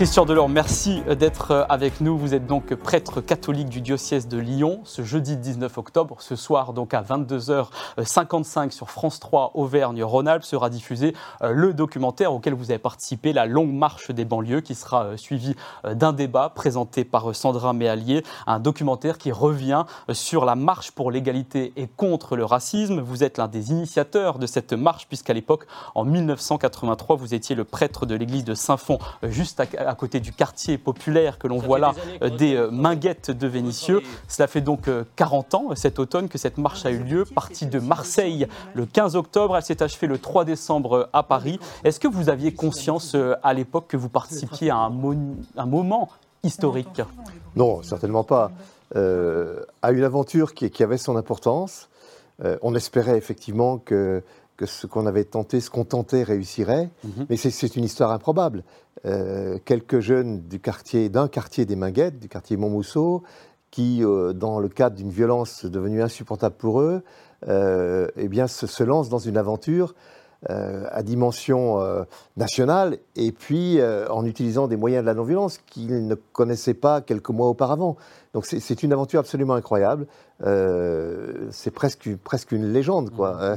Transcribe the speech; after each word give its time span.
Christian 0.00 0.24
Delors, 0.24 0.48
merci 0.48 1.02
d'être 1.02 1.66
avec 1.68 2.00
nous. 2.00 2.16
Vous 2.16 2.32
êtes 2.32 2.46
donc 2.46 2.74
prêtre 2.74 3.20
catholique 3.20 3.68
du 3.68 3.82
diocèse 3.82 4.28
de 4.28 4.38
Lyon 4.38 4.80
ce 4.84 5.02
jeudi 5.02 5.36
19 5.36 5.76
octobre. 5.76 6.16
Ce 6.20 6.36
soir, 6.36 6.72
donc 6.72 6.94
à 6.94 7.02
22h55 7.02 8.70
sur 8.70 8.88
France 8.88 9.20
3 9.20 9.50
Auvergne-Rhône-Alpes, 9.56 10.44
sera 10.44 10.70
diffusé 10.70 11.14
euh, 11.42 11.52
le 11.52 11.74
documentaire 11.74 12.32
auquel 12.32 12.54
vous 12.54 12.70
avez 12.70 12.78
participé, 12.78 13.34
La 13.34 13.44
longue 13.44 13.74
marche 13.74 14.10
des 14.10 14.24
banlieues, 14.24 14.62
qui 14.62 14.74
sera 14.74 15.04
euh, 15.04 15.16
suivi 15.18 15.54
euh, 15.84 15.92
d'un 15.92 16.14
débat 16.14 16.48
présenté 16.48 17.04
par 17.04 17.36
Sandra 17.36 17.74
Méallier. 17.74 18.22
Un 18.46 18.58
documentaire 18.58 19.18
qui 19.18 19.32
revient 19.32 19.84
sur 20.12 20.46
la 20.46 20.54
marche 20.54 20.92
pour 20.92 21.10
l'égalité 21.10 21.74
et 21.76 21.88
contre 21.88 22.36
le 22.36 22.46
racisme. 22.46 23.00
Vous 23.00 23.22
êtes 23.22 23.36
l'un 23.36 23.48
des 23.48 23.70
initiateurs 23.70 24.38
de 24.38 24.46
cette 24.46 24.72
marche, 24.72 25.06
puisqu'à 25.08 25.34
l'époque, 25.34 25.66
en 25.94 26.06
1983, 26.06 27.16
vous 27.16 27.34
étiez 27.34 27.54
le 27.54 27.64
prêtre 27.64 28.06
de 28.06 28.14
l'église 28.14 28.44
de 28.44 28.54
Saint-Fond, 28.54 28.96
juste 29.24 29.60
à 29.60 29.89
à 29.90 29.94
côté 29.94 30.20
du 30.20 30.32
quartier 30.32 30.78
populaire 30.78 31.38
que 31.38 31.48
l'on 31.48 31.58
voit 31.58 31.78
là, 31.78 31.92
euh, 32.22 32.30
des 32.30 32.54
euh, 32.54 32.70
Minguettes 32.70 33.30
de 33.30 33.46
Vénissieux. 33.46 34.00
Cela 34.28 34.46
fait 34.46 34.60
donc 34.60 34.88
40 35.16 35.54
euh, 35.54 35.56
ans 35.56 35.74
cet 35.74 35.98
automne 35.98 36.28
que 36.28 36.38
cette 36.38 36.58
marche 36.58 36.86
a 36.86 36.90
eu 36.90 37.02
lieu, 37.02 37.24
partie 37.24 37.66
de 37.66 37.80
Marseille 37.80 38.46
le 38.74 38.86
15 38.86 39.16
octobre. 39.16 39.56
Elle 39.56 39.62
s'est 39.62 39.82
achevée 39.82 40.06
le 40.06 40.18
3 40.18 40.44
décembre 40.44 41.08
à 41.12 41.22
Paris. 41.22 41.58
Est-ce 41.84 41.98
que 41.98 42.08
vous 42.08 42.28
aviez 42.28 42.54
conscience 42.54 43.16
à 43.42 43.52
l'époque 43.52 43.86
que 43.88 43.96
vous 43.96 44.08
participiez 44.08 44.70
à 44.70 44.76
un, 44.76 44.92
un 45.56 45.66
moment 45.66 46.08
historique? 46.44 47.02
Non, 47.56 47.82
certainement 47.82 48.24
pas. 48.24 48.52
à 48.94 49.90
une 49.90 50.04
aventure 50.04 50.54
qui, 50.54 50.70
qui, 50.70 50.82
avait 50.84 50.98
son 50.98 51.16
importance. 51.16 51.88
on 52.62 52.74
espérait 52.74 53.18
effectivement 53.18 53.78
que 53.78 54.22
que 54.60 54.66
ce 54.66 54.86
qu'on 54.86 55.06
avait 55.06 55.24
tenté, 55.24 55.58
ce 55.58 55.70
qu'on 55.70 55.86
tentait 55.86 56.22
réussirait. 56.22 56.90
Mhm. 57.02 57.26
Mais 57.30 57.36
c'est 57.38 57.76
une 57.76 57.84
histoire 57.84 58.10
improbable. 58.10 58.62
Euh, 59.06 59.58
quelques 59.64 60.00
jeunes 60.00 60.42
du 60.42 60.60
quartier, 60.60 61.08
d'un 61.08 61.28
quartier 61.28 61.64
des 61.64 61.76
Minguettes, 61.76 62.18
du 62.18 62.28
quartier 62.28 62.58
Montmousseau, 62.58 63.22
qui, 63.70 64.04
euh, 64.04 64.34
dans 64.34 64.60
le 64.60 64.68
cadre 64.68 64.96
d'une 64.96 65.08
violence 65.08 65.64
devenue 65.64 66.02
insupportable 66.02 66.56
pour 66.56 66.82
eux, 66.82 67.02
euh, 67.48 68.08
eh 68.18 68.28
bien, 68.28 68.48
se, 68.48 68.66
se, 68.66 68.84
lancent 68.84 69.08
dans 69.08 69.18
une 69.18 69.38
aventure 69.38 69.94
à 70.48 71.02
dimension 71.02 71.78
nationale 72.38 72.96
et 73.14 73.30
puis 73.30 73.78
en 74.08 74.24
utilisant 74.24 74.68
des 74.68 74.76
moyens 74.76 75.02
de 75.02 75.06
la 75.06 75.12
non-violence 75.12 75.58
qu'ils 75.66 76.06
ne 76.06 76.14
connaissaient 76.14 76.72
pas 76.72 77.02
quelques 77.02 77.28
mois 77.28 77.48
auparavant. 77.48 77.98
Donc 78.32 78.46
c'est 78.46 78.82
une 78.82 78.94
aventure 78.94 79.20
absolument 79.20 79.52
incroyable. 79.52 80.06
Euh, 80.42 81.48
c'est 81.50 81.70
presque, 81.70 82.16
presque 82.16 82.52
une 82.52 82.72
légende, 82.72 83.10
quoi. 83.10 83.56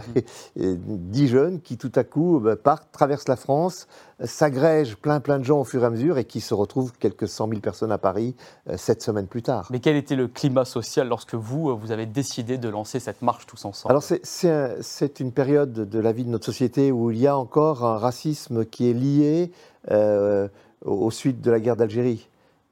Mmh. 0.58 0.76
dix 0.86 1.28
jeunes 1.28 1.62
qui 1.62 1.78
tout 1.78 1.92
à 1.96 2.04
coup 2.04 2.40
bah, 2.40 2.56
partent, 2.56 2.92
traversent 2.92 3.28
la 3.28 3.36
France, 3.36 3.88
s'agrègent 4.24 4.96
plein 4.98 5.20
plein 5.20 5.40
de 5.40 5.44
gens 5.44 5.60
au 5.60 5.64
fur 5.64 5.84
et 5.84 5.86
à 5.86 5.90
mesure 5.90 6.18
et 6.18 6.26
qui 6.26 6.42
se 6.42 6.54
retrouvent 6.54 6.94
quelques 6.94 7.28
cent 7.28 7.48
mille 7.48 7.62
personnes 7.62 7.92
à 7.92 7.98
Paris 7.98 8.36
euh, 8.70 8.78
sept 8.78 9.02
semaines 9.02 9.28
plus 9.28 9.42
tard. 9.42 9.68
Mais 9.72 9.80
quel 9.80 9.96
était 9.96 10.16
le 10.16 10.28
climat 10.28 10.66
social 10.66 11.08
lorsque 11.08 11.36
vous, 11.36 11.70
euh, 11.70 11.74
vous 11.74 11.92
avez 11.92 12.06
décidé 12.06 12.58
de 12.58 12.70
lancer 12.70 13.00
cette 13.00 13.22
marche 13.22 13.46
tous 13.46 13.66
ensemble? 13.66 13.92
Alors 13.92 14.04
c'est 14.04 15.20
une 15.20 15.32
période 15.32 15.74
de 15.74 16.00
la 16.00 16.12
vie 16.12 16.26
de 16.26 16.30
notre 16.30 16.46
société 16.46 16.92
où 16.92 17.12
il 17.12 17.20
y 17.20 17.28
a 17.28 17.38
encore 17.38 17.86
un 17.86 17.98
racisme 17.98 18.66
qui 18.66 18.90
est 18.90 18.94
lié 18.94 19.52
euh, 19.92 20.48
aux 20.86 21.12
suites 21.12 21.42
de 21.42 21.52
la 21.52 21.60
guerre 21.60 21.76
d'Algérie. 21.76 22.28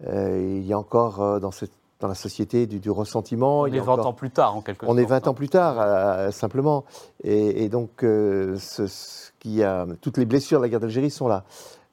il 0.06 0.66
y 0.66 0.74
a 0.74 0.78
encore 0.78 1.40
dans 1.40 1.52
cette 1.52 1.81
dans 2.02 2.08
la 2.08 2.16
société 2.16 2.68
du, 2.68 2.90
ressentiment. 2.90 3.62
On 3.62 3.68
est 3.68 3.80
20 3.80 4.00
ans 4.00 4.14
plus 4.14 4.32
tard, 4.32 4.56
en 4.58 4.62
quelque 4.62 4.86
sorte. 4.86 4.94
On 4.94 4.98
est 4.98 5.06
20 5.06 5.28
ans 5.28 5.34
plus 5.34 5.50
tard, 5.50 5.78
euh, 5.80 6.32
simplement. 6.32 6.84
Et, 7.24 7.70
donc, 7.70 8.04
euh, 8.04 8.58
ce, 8.58 9.32
qui 9.40 9.64
a, 9.64 9.86
toutes 10.02 10.18
les 10.18 10.26
blessures 10.26 10.60
de 10.60 10.66
la 10.66 10.70
guerre 10.70 10.80
d'Algérie 10.80 11.12
sont 11.12 11.28
là. 11.28 11.46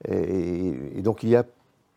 Et, 0.09 1.03
donc, 1.03 1.23
il 1.23 1.29
y 1.29 1.37
a 1.37 1.45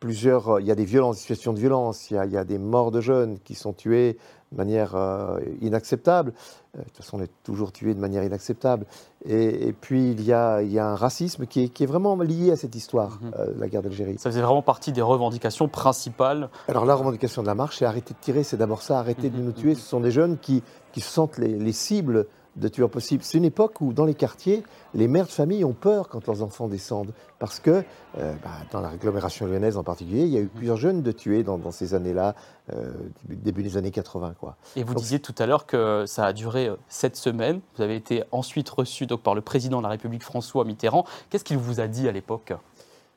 plusieurs. 0.01 0.59
Il 0.59 0.65
y 0.65 0.71
a 0.71 0.75
des 0.75 0.83
violences, 0.83 1.15
des 1.15 1.21
situations 1.21 1.53
de 1.53 1.59
violence. 1.59 2.11
Il 2.11 2.15
y 2.15 2.17
a, 2.17 2.25
il 2.25 2.31
y 2.33 2.37
a 2.37 2.43
des 2.43 2.57
morts 2.57 2.91
de 2.91 2.99
jeunes 2.99 3.39
qui 3.45 3.55
sont 3.55 3.71
tués 3.71 4.17
de 4.51 4.57
manière 4.57 4.95
euh, 4.95 5.39
inacceptable. 5.61 6.33
Euh, 6.75 6.79
de 6.79 6.83
toute 6.85 6.97
façon, 6.97 7.19
on 7.19 7.23
est 7.23 7.31
toujours 7.43 7.71
tué 7.71 7.93
de 7.93 7.99
manière 7.99 8.23
inacceptable. 8.23 8.85
Et, 9.25 9.73
puis, 9.79 10.11
il 10.11 10.23
y, 10.23 10.33
a, 10.33 10.61
il 10.61 10.71
y, 10.71 10.79
a, 10.79 10.87
un 10.87 10.95
racisme 10.95 11.45
qui 11.45 11.63
est, 11.63 11.69
qui 11.69 11.83
est, 11.83 11.85
vraiment 11.85 12.15
lié 12.17 12.51
à 12.51 12.55
cette 12.55 12.75
histoire, 12.75 13.19
mhm. 13.21 13.31
euh, 13.39 13.53
la 13.57 13.69
guerre 13.69 13.83
d'Algérie. 13.83 14.17
Ça 14.17 14.29
faisait 14.29 14.41
vraiment 14.41 14.61
partie 14.61 14.91
des 14.91 15.01
revendications 15.01 15.67
principales 15.67 16.49
Alors, 16.67 16.85
la 16.85 16.95
revendication 16.95 17.41
de 17.41 17.47
la 17.47 17.55
marche, 17.55 17.77
c'est 17.77 17.85
arrêter 17.85 18.13
de 18.13 18.19
tirer, 18.19 18.43
c'est 18.43 18.57
d'abord 18.57 18.81
ça, 18.81 18.99
arrêter 18.99 19.29
de 19.29 19.37
mhm. 19.37 19.45
nous 19.45 19.51
tuer. 19.51 19.75
Ce 19.75 19.87
sont 19.87 19.99
des 19.99 20.11
jeunes 20.11 20.37
qui, 20.37 20.63
qui 20.91 21.01
se 21.01 21.09
sentent 21.09 21.37
les, 21.37 21.55
les 21.55 21.73
cibles 21.73 22.25
de 22.55 22.67
tueurs 22.67 22.89
possibles. 22.89 23.23
C'est 23.23 23.37
une 23.37 23.45
époque 23.45 23.81
où, 23.81 23.93
dans 23.93 24.05
les 24.05 24.13
quartiers, 24.13 24.63
les 24.93 25.07
mères 25.07 25.25
de 25.25 25.31
famille 25.31 25.63
ont 25.63 25.73
peur 25.73 26.09
quand 26.09 26.27
leurs 26.27 26.43
enfants 26.43 26.67
descendent. 26.67 27.13
Parce 27.39 27.59
que, 27.59 27.83
euh, 28.17 28.33
bah, 28.43 28.49
dans 28.71 28.81
la 28.81 28.89
agglomération 28.89 29.45
lyonnaise 29.45 29.77
en 29.77 29.83
particulier, 29.83 30.23
il 30.23 30.29
y 30.29 30.37
a 30.37 30.41
eu 30.41 30.47
plusieurs 30.47 30.77
jeunes 30.77 31.01
de 31.01 31.11
tués 31.11 31.43
dans, 31.43 31.71
ces 31.71 31.93
années-là, 31.93 32.35
euh, 32.73 32.91
début 33.27 33.63
des 33.63 33.77
années 33.77 33.91
80. 33.91 34.35
Quoi. 34.39 34.57
Et 34.75 34.83
vous 34.83 34.93
disiez 34.93 35.19
tout 35.19 35.35
à 35.37 35.45
l'heure 35.45 35.65
que 35.65 36.05
ça 36.05 36.25
a 36.25 36.33
duré 36.33 36.67
euh, 36.67 36.75
sept 36.89 37.15
semaines. 37.15 37.61
Vous 37.75 37.83
avez 37.83 37.95
été 37.95 38.23
ensuite 38.31 38.69
reçu 38.69 39.05
donc, 39.05 39.21
par 39.21 39.33
le 39.33 39.41
président 39.41 39.77
de 39.77 39.83
la 39.83 39.89
République, 39.89 40.23
François 40.23 40.65
Mitterrand. 40.65 41.05
Qu'est-ce 41.29 41.43
qu'il 41.43 41.57
vous 41.57 41.79
a 41.79 41.87
dit 41.87 42.07
à 42.07 42.11
l'époque? 42.11 42.53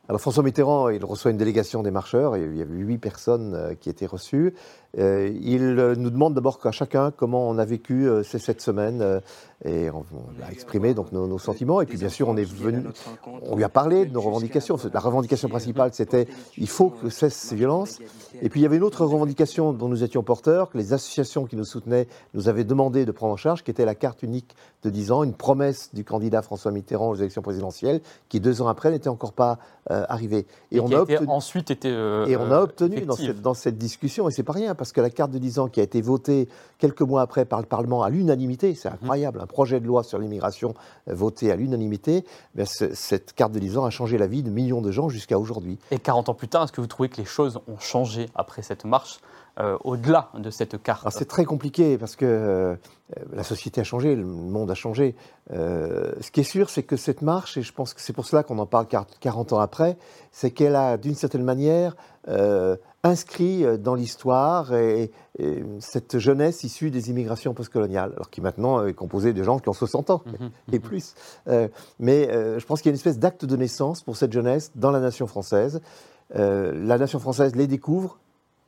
Alors 0.06 0.20
François 0.20 0.42
Mitterrand, 0.42 0.90
il 0.90 1.02
reçoit 1.02 1.30
une 1.30 1.38
délégation 1.38 1.82
des 1.82 1.90
marcheurs, 1.90 2.36
il 2.36 2.56
y 2.56 2.60
avait 2.60 2.74
huit 2.74 2.98
personnes 2.98 3.54
euh, 3.54 3.74
qui 3.74 3.88
étaient 3.88 4.04
reçues. 4.04 4.54
Euh, 4.98 5.32
il 5.40 5.62
euh, 5.62 5.94
nous 5.96 6.10
demande 6.10 6.34
d'abord 6.34 6.60
à 6.64 6.70
chacun 6.70 7.10
comment 7.10 7.48
on 7.48 7.58
a 7.58 7.64
vécu 7.64 8.08
ces 8.22 8.38
sept 8.38 8.60
semaines 8.60 9.20
et 9.64 9.90
on, 9.90 10.04
a 10.46 10.52
exprimé 10.52 10.92
donc 10.92 11.12
nos, 11.12 11.38
sentiments. 11.38 11.80
Et 11.80 11.86
puis 11.86 11.96
bien 11.96 12.08
sûr, 12.08 12.28
on 12.28 12.36
est 12.36 12.44
venu, 12.44 12.84
on 13.42 13.56
lui 13.56 13.64
a 13.64 13.68
parlé 13.68 14.04
de 14.04 14.12
nos 14.12 14.20
revendications. 14.20 14.76
La 14.92 15.00
revendication 15.00 15.48
principale, 15.48 15.90
c'était 15.94 16.28
il 16.58 16.68
faut 16.68 16.90
que 16.90 17.08
cessent 17.08 17.36
ces 17.36 17.56
violences. 17.56 17.98
Et 18.42 18.48
puis 18.48 18.60
il 18.60 18.62
y 18.62 18.66
avait 18.66 18.76
une 18.76 18.82
autre 18.82 19.06
revendication 19.06 19.72
dont 19.72 19.88
nous 19.88 20.04
étions 20.04 20.22
porteurs, 20.22 20.70
que 20.70 20.76
les 20.76 20.92
associations 20.92 21.46
qui 21.46 21.56
nous 21.56 21.64
soutenaient 21.64 22.06
nous 22.34 22.48
avaient 22.48 22.64
demandé 22.64 23.06
de 23.06 23.12
prendre 23.12 23.32
en 23.32 23.36
charge, 23.36 23.64
qui 23.64 23.70
était 23.70 23.86
la 23.86 23.94
carte 23.94 24.22
unique 24.22 24.54
de 24.82 24.90
10 24.90 25.12
ans, 25.12 25.24
une 25.24 25.32
promesse 25.32 25.90
du 25.94 26.04
candidat 26.04 26.42
François 26.42 26.70
Mitterrand 26.70 27.08
aux 27.10 27.14
élections 27.14 27.42
présidentielles, 27.42 28.00
qui 28.28 28.40
deux 28.40 28.60
ans 28.60 28.68
après 28.68 28.90
n'était 28.90 29.08
encore 29.08 29.32
pas 29.32 29.58
euh, 29.90 30.04
arrivé. 30.08 30.46
Et, 30.72 30.80
on 30.80 30.90
a 30.92 31.00
obtenu, 31.00 31.26
ensuite 31.28 31.70
été 31.70 31.88
euh, 31.90 32.26
et 32.26 32.36
on 32.36 32.50
a 32.50 32.60
obtenu 32.60 33.02
dans 33.02 33.16
cette, 33.16 33.40
dans 33.40 33.54
cette, 33.54 33.78
discussion, 33.78 34.28
et 34.28 34.32
c'est 34.32 34.42
pas 34.42 34.52
rien, 34.52 34.74
parce 34.74 34.83
que 34.92 35.00
la 35.00 35.10
carte 35.10 35.30
de 35.30 35.38
10 35.38 35.58
ans 35.58 35.68
qui 35.68 35.80
a 35.80 35.82
été 35.82 36.00
votée 36.00 36.48
quelques 36.78 37.02
mois 37.02 37.22
après 37.22 37.44
par 37.44 37.60
le 37.60 37.66
Parlement 37.66 38.02
à 38.02 38.10
l'unanimité, 38.10 38.74
c'est 38.74 38.88
mhm. 38.88 38.98
incroyable, 39.00 39.40
un 39.40 39.46
projet 39.46 39.80
de 39.80 39.86
loi 39.86 40.02
sur 40.02 40.18
l'immigration 40.18 40.74
euh, 41.08 41.14
voté 41.14 41.50
à 41.50 41.56
l'unanimité, 41.56 42.24
ben, 42.54 42.66
cette 42.66 43.32
carte 43.32 43.52
de 43.52 43.58
10 43.58 43.78
ans 43.78 43.84
a 43.84 43.90
changé 43.90 44.18
la 44.18 44.26
vie 44.26 44.42
de 44.42 44.50
millions 44.50 44.80
de 44.80 44.90
gens 44.90 45.08
jusqu'à 45.08 45.38
aujourd'hui. 45.38 45.78
Et 45.90 45.98
40 45.98 46.28
ans 46.28 46.34
plus 46.34 46.48
tard, 46.48 46.64
est-ce 46.64 46.72
que 46.72 46.80
vous 46.80 46.86
trouvez 46.86 47.08
que 47.08 47.16
les 47.16 47.24
choses 47.24 47.60
ont 47.68 47.78
changé 47.78 48.28
après 48.34 48.62
cette 48.62 48.84
marche? 48.84 49.20
Euh, 49.60 49.78
au-delà 49.84 50.30
de 50.36 50.50
cette 50.50 50.82
carte 50.82 51.06
C'est 51.10 51.28
très 51.28 51.44
compliqué 51.44 51.96
parce 51.96 52.16
que 52.16 52.24
euh, 52.24 52.74
la 53.32 53.44
société 53.44 53.80
a 53.80 53.84
changé, 53.84 54.16
le 54.16 54.24
monde 54.24 54.68
a 54.68 54.74
changé. 54.74 55.14
Euh, 55.52 56.10
ce 56.20 56.32
qui 56.32 56.40
est 56.40 56.44
sûr, 56.44 56.70
c'est 56.70 56.82
que 56.82 56.96
cette 56.96 57.22
marche, 57.22 57.56
et 57.56 57.62
je 57.62 57.72
pense 57.72 57.94
que 57.94 58.00
c'est 58.00 58.12
pour 58.12 58.26
cela 58.26 58.42
qu'on 58.42 58.58
en 58.58 58.66
parle 58.66 58.88
40 58.88 59.52
ans 59.52 59.60
après, 59.60 59.96
c'est 60.32 60.50
qu'elle 60.50 60.74
a 60.74 60.96
d'une 60.96 61.14
certaine 61.14 61.44
manière 61.44 61.94
inscrit 63.04 63.64
dans 63.78 63.94
l'histoire 63.94 64.74
et, 64.74 65.12
cette 65.80 66.18
jeunesse 66.18 66.64
issue 66.64 66.90
des 66.90 67.10
immigrations 67.10 67.52
postcoloniales, 67.52 68.12
alors 68.14 68.30
qui 68.30 68.40
maintenant 68.40 68.86
est 68.86 68.94
composée 68.94 69.34
de 69.34 69.42
gens 69.42 69.58
qui 69.58 69.68
ont 69.68 69.74
60 69.74 70.10
ans 70.10 70.22
mhm, 70.24 70.50
et 70.72 70.78
mhm. 70.78 70.82
plus. 70.82 71.14
mais 72.00 72.28
je 72.58 72.64
pense 72.64 72.80
qu'il 72.80 72.88
y 72.88 72.90
a 72.90 72.94
une 72.94 72.98
espèce 72.98 73.18
d'acte 73.18 73.44
de 73.44 73.56
naissance 73.56 74.02
pour 74.02 74.16
cette 74.16 74.32
jeunesse 74.32 74.72
dans 74.74 74.90
la 74.90 75.00
nation 75.00 75.26
française. 75.26 75.82
la 76.34 76.98
nation 76.98 77.18
française 77.18 77.54
les 77.54 77.66
découvre, 77.66 78.18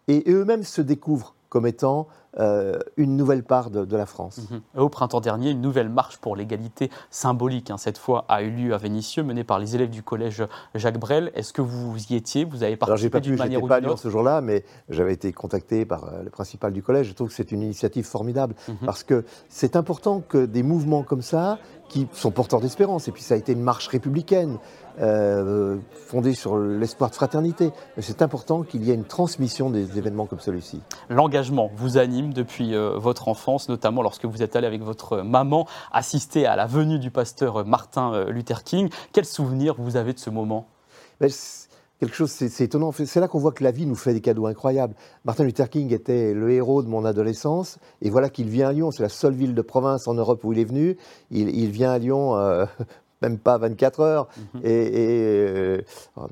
et 0.09 0.25
eux-mêmes 0.29 0.65
se 0.65 0.81
découvrent 0.81 1.35
comme 1.57 1.67
étant 1.67 2.07
euh, 2.39 2.79
une 2.99 3.17
nouvelle 3.17 3.43
part 3.43 3.71
de, 3.71 3.97
la 3.97 4.05
France. 4.05 4.43
Mhm. 4.51 4.61
Au 4.77 4.91
printemps 4.91 5.23
dernier, 5.23 5.49
une 5.53 5.63
nouvelle 5.63 5.89
marche 5.89 6.19
pour 6.19 6.37
l'égalité 6.37 6.91
symbolique, 7.11 7.71
hein, 7.71 7.79
cette 7.79 7.97
fois, 7.97 8.27
a 8.29 8.43
eu 8.43 8.51
lieu 8.51 8.75
à 8.75 8.77
Vénissieux, 8.77 9.23
menée 9.23 9.43
par 9.43 9.59
les 9.59 9.75
élèves 9.75 9.89
du 9.89 10.03
collège 10.03 10.45
Jacques 10.75 10.99
Brel. 10.99 11.33
Est-ce 11.35 11.55
que 11.55 11.63
vous 11.63 11.97
y 12.11 12.15
étiez? 12.15 12.45
Vous 12.45 12.63
avez 12.63 12.77
participé 12.77 13.21
d'une 13.21 13.39
manière 13.39 13.63
ou 13.63 13.69
d'une 13.69 13.87
autre 13.87 13.95
pas 13.95 13.97
ce 13.97 14.11
jour-là, 14.11 14.43
mais 14.43 14.65
j'avais 14.91 15.15
été 15.15 15.33
contacté 15.33 15.87
par 15.87 16.05
euh, 16.05 16.23
le 16.23 16.29
principal 16.29 16.75
du 16.75 16.83
collège. 16.83 17.07
Je 17.07 17.15
trouve 17.15 17.29
que 17.29 17.35
c'est 17.35 17.53
une 17.53 17.63
initiative 17.63 18.05
formidable, 18.05 18.55
mhm. 18.69 18.77
parce 18.85 19.03
que 19.03 19.25
c'est 19.49 19.75
important 19.75 20.21
que 20.21 20.45
des 20.45 20.63
mouvements 20.63 21.05
comme 21.05 21.23
ça, 21.23 21.59
qui 21.89 22.07
sont 22.13 22.33
porteurs 22.33 22.61
d'espérance, 22.61 23.09
et 23.09 23.13
puis 23.13 23.23
ça 23.23 23.33
a 23.33 23.37
été 23.39 23.53
une 23.53 23.63
marche 23.63 23.89
républicaine, 23.89 24.59
euh, 24.99 25.77
fondée 25.93 26.33
sur 26.33 26.57
l'espoir 26.57 27.11
de 27.11 27.15
fraternité. 27.15 27.71
C'est 27.99 28.23
important 28.23 28.63
qu'il 28.63 28.83
y 28.83 28.91
ait 28.91 28.95
une 28.95 29.05
transmission 29.05 29.69
des 29.69 29.99
événements 29.99 30.25
comme 30.25 30.41
celui-ci. 30.41 30.81
L'engagement 31.11 31.46
vous 31.75 31.99
anime 31.99 32.33
depuis 32.33 32.75
euh, 32.75 32.97
votre 32.97 33.29
enfance, 33.29 33.69
notamment 33.69 34.03
lorsque 34.03 34.25
vous 34.25 34.43
êtes 34.43 34.57
allé 34.57 34.67
avec 34.67 34.83
votre 34.83 35.19
maman 35.19 35.67
assister 35.93 36.47
à 36.47 36.57
la 36.57 36.67
venue 36.67 36.99
du 36.99 37.11
pasteur 37.11 37.65
Martin 37.65 38.13
euh, 38.15 38.31
Luther 38.31 38.65
King. 38.65 38.89
Quel 39.13 39.25
souvenir 39.25 39.75
vous 39.79 39.97
avez 39.97 40.13
de 40.13 40.19
ce 40.19 40.31
moment? 40.31 40.67
Quelque 41.99 42.15
chose, 42.15 42.31
c'est 42.31 42.61
étonnant. 42.65 42.93
C'est 42.93 43.21
là 43.21 43.29
qu'on 43.29 43.39
voit 43.39 43.53
que 43.53 43.65
la 43.65 43.71
vie 43.71 43.87
nous 43.87 43.95
fait 43.95 44.13
des 44.13 44.21
cadeaux 44.21 44.47
incroyables. 44.47 44.95
Martin 45.25 45.45
Luther 45.45 45.71
King 45.71 45.95
était 45.95 46.35
le 46.35 46.51
héros 46.51 46.83
de 46.83 46.89
mon 46.89 47.07
adolescence, 47.07 47.79
et 48.03 48.11
voilà 48.11 48.29
qu'il 48.29 48.49
vient 48.49 48.69
à 48.69 48.73
Lyon. 48.73 48.91
C'est 48.91 49.03
la 49.03 49.09
seule 49.09 49.33
ville 49.33 49.55
de 49.55 49.63
province 49.63 50.07
en 50.07 50.13
Europe 50.13 50.45
où 50.45 50.53
il 50.53 50.59
est 50.59 50.65
venu. 50.65 50.99
Il, 51.31 51.71
vient 51.71 51.93
à 51.93 51.99
Lyon. 51.99 52.37
Euh, 52.37 52.67
même 53.23 53.39
pas 53.39 53.59
24 53.59 54.01
heures, 54.01 54.29
mhm. 54.55 54.61
et, 54.65 54.91
euh, 54.95 55.83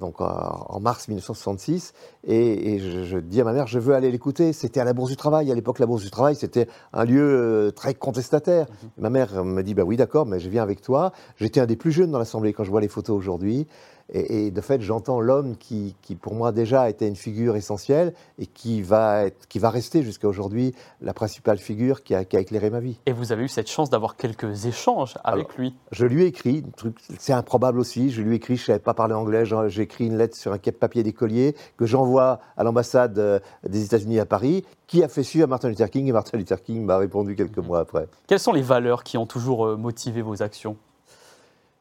donc 0.00 0.20
en 0.20 0.80
mars 0.80 1.08
1966, 1.08 1.92
et, 2.26 2.78
je, 2.78 3.18
dis 3.18 3.40
à 3.40 3.44
ma 3.44 3.52
mère, 3.52 3.66
je 3.66 3.78
veux 3.78 3.94
aller 3.94 4.10
l'écouter. 4.10 4.52
C'était 4.52 4.80
à 4.80 4.84
la 4.84 4.92
Bourse 4.92 5.10
du 5.10 5.16
Travail. 5.16 5.50
À 5.50 5.54
l'époque, 5.54 5.78
la 5.78 5.86
Bourse 5.86 6.02
du 6.02 6.10
Travail, 6.10 6.34
c'était 6.36 6.68
un 6.92 7.04
lieu 7.04 7.22
euh, 7.22 7.70
très 7.70 7.94
contestataire. 7.94 8.66
Mhm. 8.68 8.90
Ma 8.98 9.10
mère 9.10 9.44
me 9.44 9.62
dit, 9.62 9.74
bah 9.74 9.84
oui, 9.84 9.96
d'accord, 9.96 10.26
mais 10.26 10.40
je 10.40 10.48
viens 10.48 10.62
avec 10.62 10.80
toi. 10.80 11.12
J'étais 11.36 11.60
un 11.60 11.66
des 11.66 11.76
plus 11.76 11.92
jeunes 11.92 12.10
dans 12.10 12.18
l'Assemblée 12.18 12.52
quand 12.52 12.64
je 12.64 12.70
vois 12.70 12.80
les 12.80 12.88
photos 12.88 13.16
aujourd'hui. 13.16 13.66
Et, 14.12 14.50
de 14.50 14.60
fait, 14.60 14.82
j'entends 14.82 15.20
l'homme 15.20 15.56
qui, 15.56 15.94
pour 16.20 16.34
moi 16.34 16.52
déjà 16.52 16.90
était 16.90 17.08
une 17.08 17.16
figure 17.16 17.56
essentielle 17.56 18.12
et 18.38 18.46
qui 18.46 18.82
va, 18.82 19.24
être, 19.24 19.48
qui 19.48 19.58
va 19.58 19.70
rester 19.70 20.02
jusqu'à 20.02 20.28
aujourd'hui 20.28 20.74
la 21.00 21.14
principale 21.14 21.58
figure 21.58 22.02
qui 22.02 22.14
a, 22.14 22.20
éclairé 22.20 22.68
ma 22.70 22.80
vie. 22.80 22.98
Et 23.06 23.12
vous 23.12 23.32
avez 23.32 23.44
eu 23.44 23.48
cette 23.48 23.70
chance 23.70 23.90
d'avoir 23.90 24.16
quelques 24.16 24.66
échanges 24.66 25.14
avec 25.24 25.56
lui 25.56 25.74
Je 25.90 26.06
lui 26.06 26.24
ai 26.24 26.26
écrit, 26.26 26.64
c'est 27.18 27.32
improbable 27.32 27.78
aussi, 27.78 28.10
je 28.10 28.20
lui 28.22 28.32
ai 28.32 28.36
écrit, 28.36 28.56
je 28.56 28.62
ne 28.62 28.66
savais 28.66 28.78
pas 28.78 28.94
parler 28.94 29.14
anglais, 29.14 29.44
j'ai 29.68 29.82
écrit 29.82 30.06
une 30.06 30.18
lettre 30.18 30.36
sur 30.36 30.52
un 30.52 30.58
papier 30.58 31.02
d'écolier 31.02 31.56
que 31.76 31.86
j'envoie 31.86 32.40
à 32.56 32.64
l'ambassade 32.64 33.18
euh, 33.18 33.38
des 33.66 33.84
États-Unis 33.84 34.18
à 34.18 34.26
Paris, 34.26 34.64
qui 34.86 35.02
a 35.02 35.08
fait 35.08 35.22
suivre 35.22 35.44
à 35.44 35.46
Martin 35.46 35.68
Luther 35.68 35.90
King 35.90 36.06
et 36.08 36.12
Martin 36.12 36.38
Luther 36.38 36.62
King 36.62 36.84
m'a 36.84 36.98
répondu 36.98 37.34
quelques 37.34 37.58
mhm. 37.58 37.66
mois 37.66 37.80
après. 37.80 38.06
Quelles 38.26 38.40
sont 38.40 38.52
les 38.52 38.62
valeurs 38.62 39.02
qui 39.02 39.18
ont 39.18 39.26
toujours 39.26 39.66
euh, 39.66 39.76
motivé 39.76 40.22
vos 40.22 40.42
actions? 40.42 40.76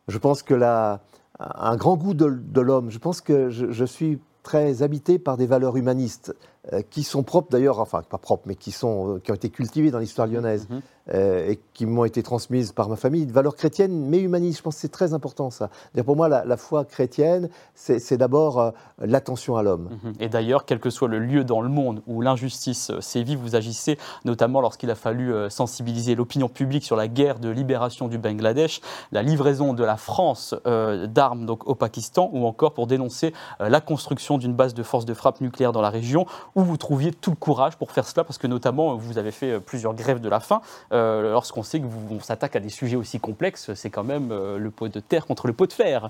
Je 0.08 0.18
pense 0.18 0.44
que 0.44 0.54
la 0.54 1.02
un 1.40 1.76
grand 1.76 1.98
goût 1.98 2.14
de, 2.14 2.62
l'homme. 2.62 2.90
Je 2.90 3.00
pense 3.00 3.22
que 3.22 3.50
je, 3.50 3.86
suis 3.86 4.20
très 4.44 4.84
habité 4.84 5.20
par 5.20 5.38
des 5.38 5.48
valeurs 5.48 5.78
humanistes 5.78 6.36
qui 6.90 7.04
sont 7.04 7.24
propres 7.24 7.50
d'ailleurs, 7.52 7.80
enfin 7.80 8.04
pas 8.04 8.18
propres, 8.18 8.44
mais 8.46 8.56
qui, 8.56 8.72
sont, 8.72 9.16
euh, 9.16 9.20
qui 9.20 9.32
ont 9.32 9.36
été 9.36 9.50
cultivées 9.50 9.92
dans 9.92 10.00
l'histoire 10.00 10.28
lyonnaise. 10.28 10.68
Mhm. 10.70 10.82
Euh, 11.14 11.50
et 11.50 11.60
qui 11.74 11.86
m'ont 11.86 12.06
été 12.06 12.24
transmises 12.24 12.72
par 12.72 12.88
ma 12.88 12.96
famille, 12.96 13.26
de 13.26 13.34
valeurs 13.34 13.58
chrétiennes, 13.58 14.08
mais 14.08 14.20
humanistes. 14.20 14.60
Je 14.60 14.64
pense 14.64 14.76
que 14.76 14.80
c'est 14.80 14.88
très 14.88 15.14
important 15.14 15.50
ça. 15.50 15.70
Pour 16.06 16.16
moi, 16.16 16.30
la, 16.30 16.56
foi 16.56 16.86
chrétienne, 16.86 17.50
c'est 17.76 18.16
d'abord 18.16 18.62
euh, 18.62 18.72
l'attention 19.00 19.58
à 19.58 19.64
l'homme. 19.64 19.90
Mhm. 20.02 20.14
Et 20.22 20.30
d'ailleurs, 20.30 20.64
quel 20.64 20.80
que 20.80 20.90
soit 20.90 21.10
le 21.10 21.20
lieu 21.20 21.44
dans 21.44 21.60
le 21.60 21.68
monde 21.68 22.02
où 22.08 22.22
l'injustice 22.22 22.90
euh, 22.90 23.02
sévit, 23.02 23.36
vous 23.36 23.58
agissez, 23.58 23.98
notamment 24.24 24.62
lorsqu'il 24.62 24.90
a 24.92 24.96
fallu 24.96 25.34
sensibiliser 25.50 26.16
l'opinion 26.16 26.48
publique 26.48 26.86
sur 26.86 26.96
la 26.96 27.10
guerre 27.10 27.40
de 27.40 27.50
libération 27.50 28.08
du 28.08 28.18
Bangladesh, 28.18 28.80
la 29.12 29.24
livraison 29.24 29.74
de 29.74 29.84
la 29.84 29.98
France 29.98 30.56
d'armes 30.64 31.46
donc 31.46 31.68
au 31.68 31.76
Pakistan, 31.76 32.30
ou 32.32 32.46
encore 32.46 32.74
pour 32.74 32.88
dénoncer 32.88 33.34
la 33.60 33.82
construction 33.82 34.38
d'une 34.38 34.54
base 34.54 34.74
de 34.74 34.84
force 34.84 35.06
de 35.06 35.14
frappe 35.14 35.42
nucléaire 35.42 35.72
dans 35.72 35.82
la 35.82 35.90
région, 35.90 36.26
où 36.56 36.64
vous 36.64 36.78
trouviez 36.78 37.12
tout 37.12 37.32
le 37.32 37.36
courage 37.36 37.76
pour 37.78 37.92
faire 37.92 38.08
cela, 38.08 38.24
parce 38.24 38.38
que 38.38 38.48
notamment 38.48 38.96
vous 38.96 39.18
avez 39.18 39.32
fait 39.32 39.60
plusieurs 39.60 39.94
grèves 39.94 40.22
de 40.22 40.30
la 40.30 40.40
faim. 40.40 40.62
Euh, 40.92 41.32
lorsqu'on 41.32 41.64
sait 41.64 41.82
qu'on 41.82 42.20
s'attaque 42.20 42.56
à 42.56 42.60
des 42.60 42.70
sujets 42.70 42.96
aussi 42.96 43.20
complexes, 43.20 43.74
c'est 43.74 43.90
quand 43.90 44.04
même 44.04 44.32
euh, 44.32 44.58
le 44.58 44.72
pot 44.72 44.88
de 44.88 45.00
terre 45.00 45.26
contre 45.26 45.48
le 45.48 45.54
pot 45.54 45.66
de 45.66 45.74
fer. 45.74 46.10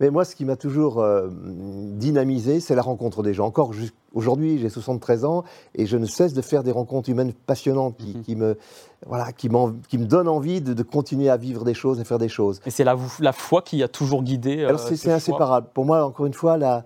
Mais 0.00 0.10
moi, 0.10 0.24
ce 0.24 0.36
qui 0.36 0.44
m'a 0.44 0.56
toujours 0.56 1.00
euh, 1.00 1.28
dynamisé, 1.32 2.60
c'est 2.60 2.74
la 2.74 2.82
rencontre 2.82 3.22
des 3.22 3.34
gens. 3.34 3.46
Encore 3.46 3.72
aujourd'hui, 4.14 4.58
j'ai 4.58 4.68
73 4.68 5.24
ans 5.24 5.44
et 5.74 5.86
je 5.86 5.96
ne 5.96 6.06
cesse 6.06 6.34
de 6.34 6.42
faire 6.42 6.62
des 6.62 6.70
rencontres 6.70 7.08
humaines 7.08 7.32
passionnantes 7.32 7.96
qui, 7.96 8.36
mhm. 8.36 8.40
me, 8.40 8.58
voilà, 9.06 9.32
qui, 9.32 9.48
qui 9.88 9.98
me 9.98 10.04
donnent 10.04 10.28
envie 10.28 10.60
de, 10.60 10.82
continuer 10.82 11.28
à 11.28 11.36
vivre 11.36 11.64
des 11.64 11.74
choses 11.74 12.00
et 12.00 12.04
faire 12.04 12.18
des 12.18 12.28
choses. 12.28 12.60
Et 12.64 12.70
c'est 12.70 12.84
la, 12.84 12.96
la 13.18 13.32
foi 13.32 13.62
qui 13.62 13.82
a 13.82 13.88
toujours 13.88 14.22
guidé 14.22 14.64
Alors 14.64 14.80
c'est 14.80 15.10
inséparable. 15.10 15.68
Pour 15.74 15.84
moi, 15.84 16.04
encore 16.04 16.26
une 16.26 16.34
fois, 16.34 16.56
la, 16.56 16.84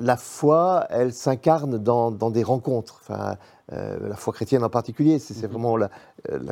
la, 0.00 0.16
foi, 0.16 0.86
elle 0.88 1.12
s'incarne 1.12 1.76
dans, 1.78 2.10
dans, 2.10 2.30
des 2.30 2.42
rencontres. 2.42 3.00
Enfin, 3.02 3.36
euh, 3.72 4.08
la 4.08 4.16
foi 4.16 4.32
chrétienne 4.32 4.64
en 4.64 4.70
particulier. 4.70 5.18
C'est 5.18 5.42
mhm. 5.42 5.50
vraiment 5.50 5.76
la, 5.76 5.90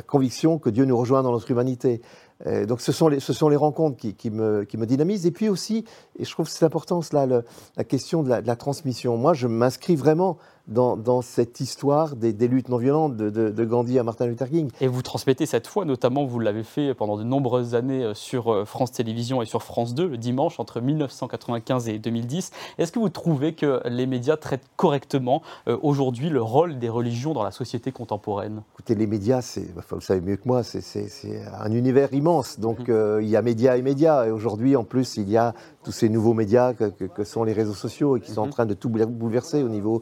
conviction 0.05 0.59
que 0.59 0.69
Dieu 0.69 0.85
nous 0.85 0.97
rejoint 0.97 1.23
dans 1.23 1.31
notre 1.31 1.49
humanité. 1.49 2.01
Euh, 2.45 2.65
donc 2.65 2.81
ce 2.81 2.91
sont 2.91 3.07
les, 3.07 3.19
ce 3.19 3.33
sont 3.33 3.49
les 3.49 3.55
rencontres 3.55 3.97
qui, 3.97 4.29
me, 4.29 4.63
qui, 4.63 4.77
me, 4.77 4.85
dynamisent. 4.85 5.25
Et 5.25 5.31
puis 5.31 5.49
aussi, 5.49 5.85
et 6.17 6.25
je 6.25 6.31
trouve 6.31 6.45
que 6.45 6.51
c'est 6.51 6.65
important, 6.65 7.01
là, 7.11 7.25
la 7.25 7.83
question 7.83 8.23
de 8.23 8.29
la, 8.29 8.55
transmission. 8.55 9.17
Moi, 9.17 9.33
je 9.33 9.47
m'inscris 9.47 9.95
vraiment 9.95 10.37
dans, 10.67 11.21
cette 11.21 11.59
histoire 11.59 12.15
des, 12.15 12.33
luttes 12.47 12.69
non 12.69 12.77
violentes 12.77 13.17
de, 13.17 13.65
Gandhi 13.65 13.99
à 13.99 14.03
Martin 14.03 14.27
Luther 14.27 14.49
King. 14.49 14.69
Et 14.81 14.87
vous 14.87 15.01
transmettez 15.01 15.45
cette 15.45 15.67
foi, 15.67 15.85
notamment 15.85 16.25
vous 16.25 16.39
l'avez 16.39 16.63
fait 16.63 16.93
pendant 16.93 17.17
de 17.17 17.23
nombreuses 17.23 17.75
années 17.75 18.03
euh, 18.03 18.13
sur 18.13 18.53
euh, 18.53 18.65
France 18.65 18.91
Télévisions 18.91 19.41
et 19.41 19.45
sur 19.45 19.63
France 19.63 19.93
2 19.93 20.07
le 20.07 20.17
dimanche 20.17 20.59
entre 20.59 20.79
1995 20.79 21.89
et 21.89 21.99
2010. 21.99 22.51
Est-ce 22.77 22.91
que 22.91 22.99
vous 22.99 23.09
trouvez 23.09 23.53
que 23.53 23.81
les 23.87 24.05
médias 24.05 24.37
traitent 24.37 24.67
correctement 24.75 25.41
aujourd'hui 25.81 26.29
le 26.29 26.41
rôle 26.41 26.79
des 26.79 26.89
religions 26.89 27.33
dans 27.33 27.43
la 27.43 27.51
société 27.51 27.91
contemporaine? 27.91 28.61
Écoutez, 28.73 28.95
les 28.95 29.07
médias, 29.07 29.41
vous 29.89 30.01
savez 30.01 30.21
mieux 30.21 30.37
que 30.37 30.47
moi, 30.47 30.63
c'est 30.63 31.05
un 31.59 31.71
univers 31.71 32.13
immense 32.13 32.47
donc 32.57 32.79
mhm. 32.79 32.85
euh, 32.89 33.21
il 33.21 33.29
y 33.29 33.35
a 33.35 33.41
médias 33.41 33.77
et 33.77 33.81
médias. 33.81 34.25
Et 34.25 34.31
aujourd'hui, 34.31 34.75
en 34.75 34.83
plus, 34.83 35.17
il 35.17 35.29
y 35.29 35.37
a 35.37 35.53
tous 35.83 35.91
ces 35.91 36.09
nouveaux 36.09 36.33
médias 36.33 36.73
que, 36.73 37.23
sont 37.23 37.43
les 37.43 37.53
réseaux 37.53 37.73
sociaux 37.73 38.17
et 38.17 38.21
qui 38.21 38.31
sont 38.31 38.41
en 38.41 38.45
mhm. 38.45 38.51
train 38.51 38.65
de 38.65 38.73
tout 38.73 38.89
bouleverser 38.89 39.63
au 39.63 39.69
niveau 39.69 40.01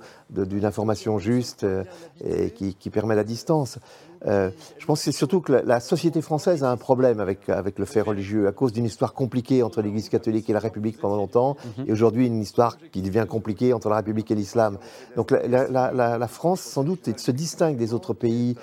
d'une 0.56 0.66
information 0.66 1.19
juste 1.19 1.63
euh, 1.63 1.84
et 2.24 2.52
qui, 2.52 2.90
permet 2.90 3.16
la 3.16 3.24
distance. 3.24 3.78
Euh, 4.26 4.50
je 4.78 4.86
pense 4.86 5.00
que 5.00 5.06
c'est 5.06 5.12
surtout 5.12 5.42
que 5.42 5.52
la, 5.52 5.80
société 5.80 6.22
française 6.22 6.64
a 6.64 6.72
un 6.72 6.78
problème 6.78 7.20
avec, 7.20 7.50
avec 7.50 7.80
le 7.80 7.86
fait 7.86 8.02
religieux 8.02 8.48
à 8.48 8.52
cause 8.52 8.74
d'une 8.74 8.86
histoire 8.86 9.14
compliquée 9.14 9.64
entre 9.64 9.82
l'Église 9.82 10.10
catholique 10.10 10.50
et 10.50 10.54
la 10.54 10.60
République 10.60 11.00
pendant 11.00 11.18
longtemps, 11.18 11.58
mhm. 11.78 11.86
et 11.88 11.92
aujourd'hui 11.92 12.28
une 12.28 12.42
histoire 12.42 12.78
qui 12.92 13.02
devient 13.02 13.26
compliquée 13.28 13.74
entre 13.74 13.90
la 13.90 13.98
République 13.98 14.32
et 14.32 14.36
l'islam. 14.36 14.78
Donc 15.16 15.32
la, 15.32 16.28
France, 16.28 16.62
sans 16.62 16.84
doute, 16.84 17.18
se 17.20 17.32
distingue 17.32 17.78
des 17.78 17.94
autres 17.94 18.14
pays 18.14 18.56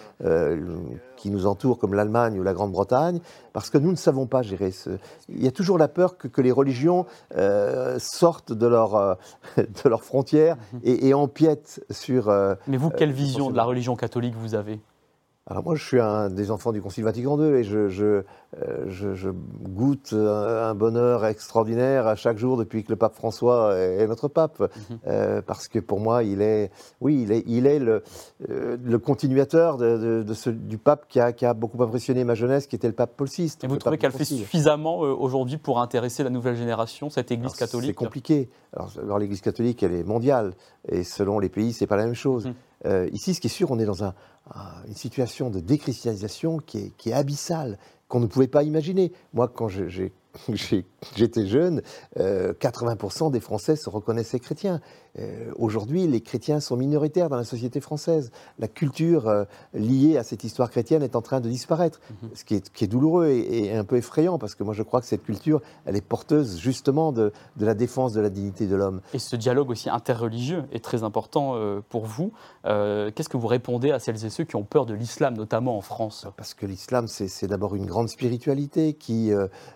qui 1.23 1.31
nous 1.31 1.47
entourent, 1.47 1.79
comme 1.79 1.95
l'Allemagne 1.95 2.37
ou 2.41 2.43
la 2.43 2.53
Grande-Bretagne, 2.53 3.21
parce 3.53 3.71
que 3.71 3.79
nous 3.79 3.93
ne 3.93 3.97
savons 3.97 4.27
pas 4.27 4.43
gérer 4.43 4.73
ce... 4.73 4.91
Il 5.29 5.41
y 5.41 5.47
a 5.47 5.53
toujours 5.53 5.79
la 5.79 5.87
peur 5.87 6.19
que, 6.19 6.41
les 6.41 6.51
religions 6.51 7.07
euh, 7.37 7.97
sortent 8.01 8.53
de, 8.53 8.67
leur, 8.67 8.97
euh, 8.97 9.15
de 9.57 9.89
leurs 9.89 10.03
frontières 10.03 10.57
mhm. 10.73 10.81
et, 10.83 11.15
empiètent 11.15 11.81
sur... 11.91 12.29
Euh, 12.29 12.57
Mais 12.67 12.77
vous, 12.77 12.91
quelle 12.91 13.13
vision 13.13 13.53
de 13.53 13.57
la 13.57 13.63
religion 13.63 13.95
catholique 13.95 14.35
vous 14.35 14.57
avez? 14.57 14.81
Alors 15.49 15.65
moi, 15.65 15.75
je 15.75 15.85
suis 15.85 15.99
un 15.99 16.31
des 16.31 16.53
enfants 16.53 16.71
du 16.71 16.81
Concile 16.81 17.03
Vatican 17.03 17.37
II 17.37 17.53
et 17.53 17.65
je, 17.65 17.89
je, 17.89 18.23
euh, 18.62 18.85
je, 18.87 19.29
goûte 19.29 20.12
un 20.12 20.73
bonheur 20.75 21.27
extraordinaire 21.27 22.06
à 22.06 22.15
chaque 22.15 22.39
jour 22.39 22.56
depuis 22.56 22.85
que 22.85 22.91
le 22.91 22.97
pape 22.97 23.17
François 23.17 23.77
est 23.77 24.06
notre 24.06 24.29
pape, 24.29 24.61
mhm. 24.61 24.99
euh, 25.09 25.43
parce 25.43 25.67
que 25.67 25.81
pour 25.81 25.99
moi, 25.99 26.23
il 26.23 26.43
est, 26.43 26.71
oui, 27.00 27.23
il 27.23 27.33
est, 27.33 27.43
il 27.49 27.67
est 27.67 27.81
le, 27.81 28.05
euh, 28.51 28.77
le 28.81 28.99
continuateur 29.01 29.79
de, 29.79 30.22
de, 30.22 30.34
ce, 30.34 30.49
du 30.49 30.79
pape 30.79 31.06
qui 31.08 31.19
a, 31.19 31.32
qui 31.32 31.44
a, 31.44 31.55
beaucoup 31.55 31.82
impressionné 31.82 32.22
ma 32.22 32.34
jeunesse, 32.37 32.69
qui 32.69 32.77
était 32.77 32.87
le 32.87 32.94
pape 32.94 33.15
Paul 33.17 33.27
VI. 33.27 33.53
Et 33.65 33.67
vous 33.67 33.79
trouvez 33.79 33.99
qu'elle 33.99 34.13
fait 34.13 34.25
suffisamment 34.25 34.99
aujourd'hui 34.99 35.56
pour 35.56 35.81
intéresser 35.81 36.22
la 36.22 36.31
nouvelle 36.31 36.56
génération, 36.56 37.11
cette 37.11 37.32
Église 37.32 37.55
catholique 37.55 37.91
C'est 37.99 38.05
compliqué. 38.05 38.49
Alors, 38.75 39.19
l'Église 39.19 39.41
catholique, 39.41 39.82
elle 39.82 39.94
est 39.94 40.05
mondiale, 40.05 40.55
et 40.89 41.03
selon 41.03 41.41
les 41.41 41.49
pays, 41.49 41.72
c'est 41.72 41.89
pas 41.89 41.96
la 41.96 42.05
même 42.05 42.15
chose. 42.15 42.49
Mhm. 42.84 43.08
ici, 43.12 43.34
ce 43.34 43.41
qui 43.41 43.46
est 43.46 43.51
sûr, 43.51 43.70
on 43.70 43.79
est 43.79 43.84
dans 43.84 44.05
un 44.05 44.15
une 44.86 44.94
situation 44.94 45.51
de 45.51 45.60
déchristianisation 45.60 46.58
qui 46.58 46.93
est, 47.06 47.12
abyssale, 47.12 47.79
qu'on 48.08 48.20
ne 48.20 48.27
pouvait 48.27 48.48
pas 48.48 48.62
imaginer. 48.62 49.12
Moi, 49.32 49.48
quand 49.48 49.69
j'étais 51.17 51.46
jeune, 51.46 51.82
80% 52.17 53.27
euh, 53.27 53.31
des 53.31 53.41
Français 53.41 53.77
se 53.77 53.89
reconnaissaient 53.89 54.41
chrétiens. 54.41 54.81
Euh, 55.19 55.53
aujourd'hui, 55.57 56.07
les 56.07 56.21
chrétiens 56.21 56.61
sont 56.61 56.77
minoritaires 56.77 57.29
dans 57.29 57.37
la 57.37 57.45
société 57.45 57.81
française. 57.81 58.31
La 58.59 58.69
culture 58.69 59.29
euh, 59.29 59.45
liée 59.75 60.17
à 60.17 60.23
cette 60.23 60.45
histoire 60.45 60.71
chrétienne 60.71 61.03
est 61.03 61.17
en 61.17 61.23
train 61.23 61.41
de 61.41 61.49
disparaître, 61.49 62.01
mhm. 62.23 62.31
ce, 62.35 62.45
qui 62.45 62.55
est, 62.55 62.73
qui 62.73 62.85
est, 62.85 62.89
douloureux 62.89 63.29
et, 63.29 63.75
un 63.75 63.85
peu 63.85 63.97
effrayant, 63.97 64.39
parce 64.39 64.55
que 64.55 64.65
moi 64.65 64.75
je 64.75 64.83
crois 64.83 65.01
que 65.01 65.07
cette 65.07 65.25
culture, 65.25 65.61
elle 65.85 65.97
est 65.97 66.01
porteuse 66.01 66.59
justement 66.59 67.13
de, 67.13 67.33
de 67.57 67.67
la 67.67 67.75
défense 67.75 68.13
de 68.13 68.21
la 68.21 68.31
dignité 68.31 68.67
de 68.67 68.77
l'homme. 68.77 69.01
Et 69.15 69.19
ce 69.19 69.37
dialogue 69.37 69.71
aussi 69.71 69.91
interreligieux 69.91 70.65
est 70.73 70.85
très 70.85 71.03
important 71.03 71.57
pour 71.89 72.07
vous. 72.07 72.33
Qu'est-ce 72.65 73.29
que 73.29 73.37
vous 73.37 73.47
répondez 73.47 73.91
à 73.91 73.99
celles 73.99 74.25
et 74.25 74.31
ceux 74.31 74.45
qui 74.45 74.57
ont 74.57 74.65
peur 74.65 74.87
de 74.87 74.95
l'islam, 74.95 75.37
notamment 75.37 75.77
en 75.77 75.81
France? 75.81 76.27
Parce 76.37 76.55
que 76.55 76.67
l'islam, 76.67 77.07
c'est 77.09 77.47
d'abord 77.47 77.75
une 77.75 77.87
grande 77.87 78.09
spiritualité 78.09 78.95
qui 78.95 79.33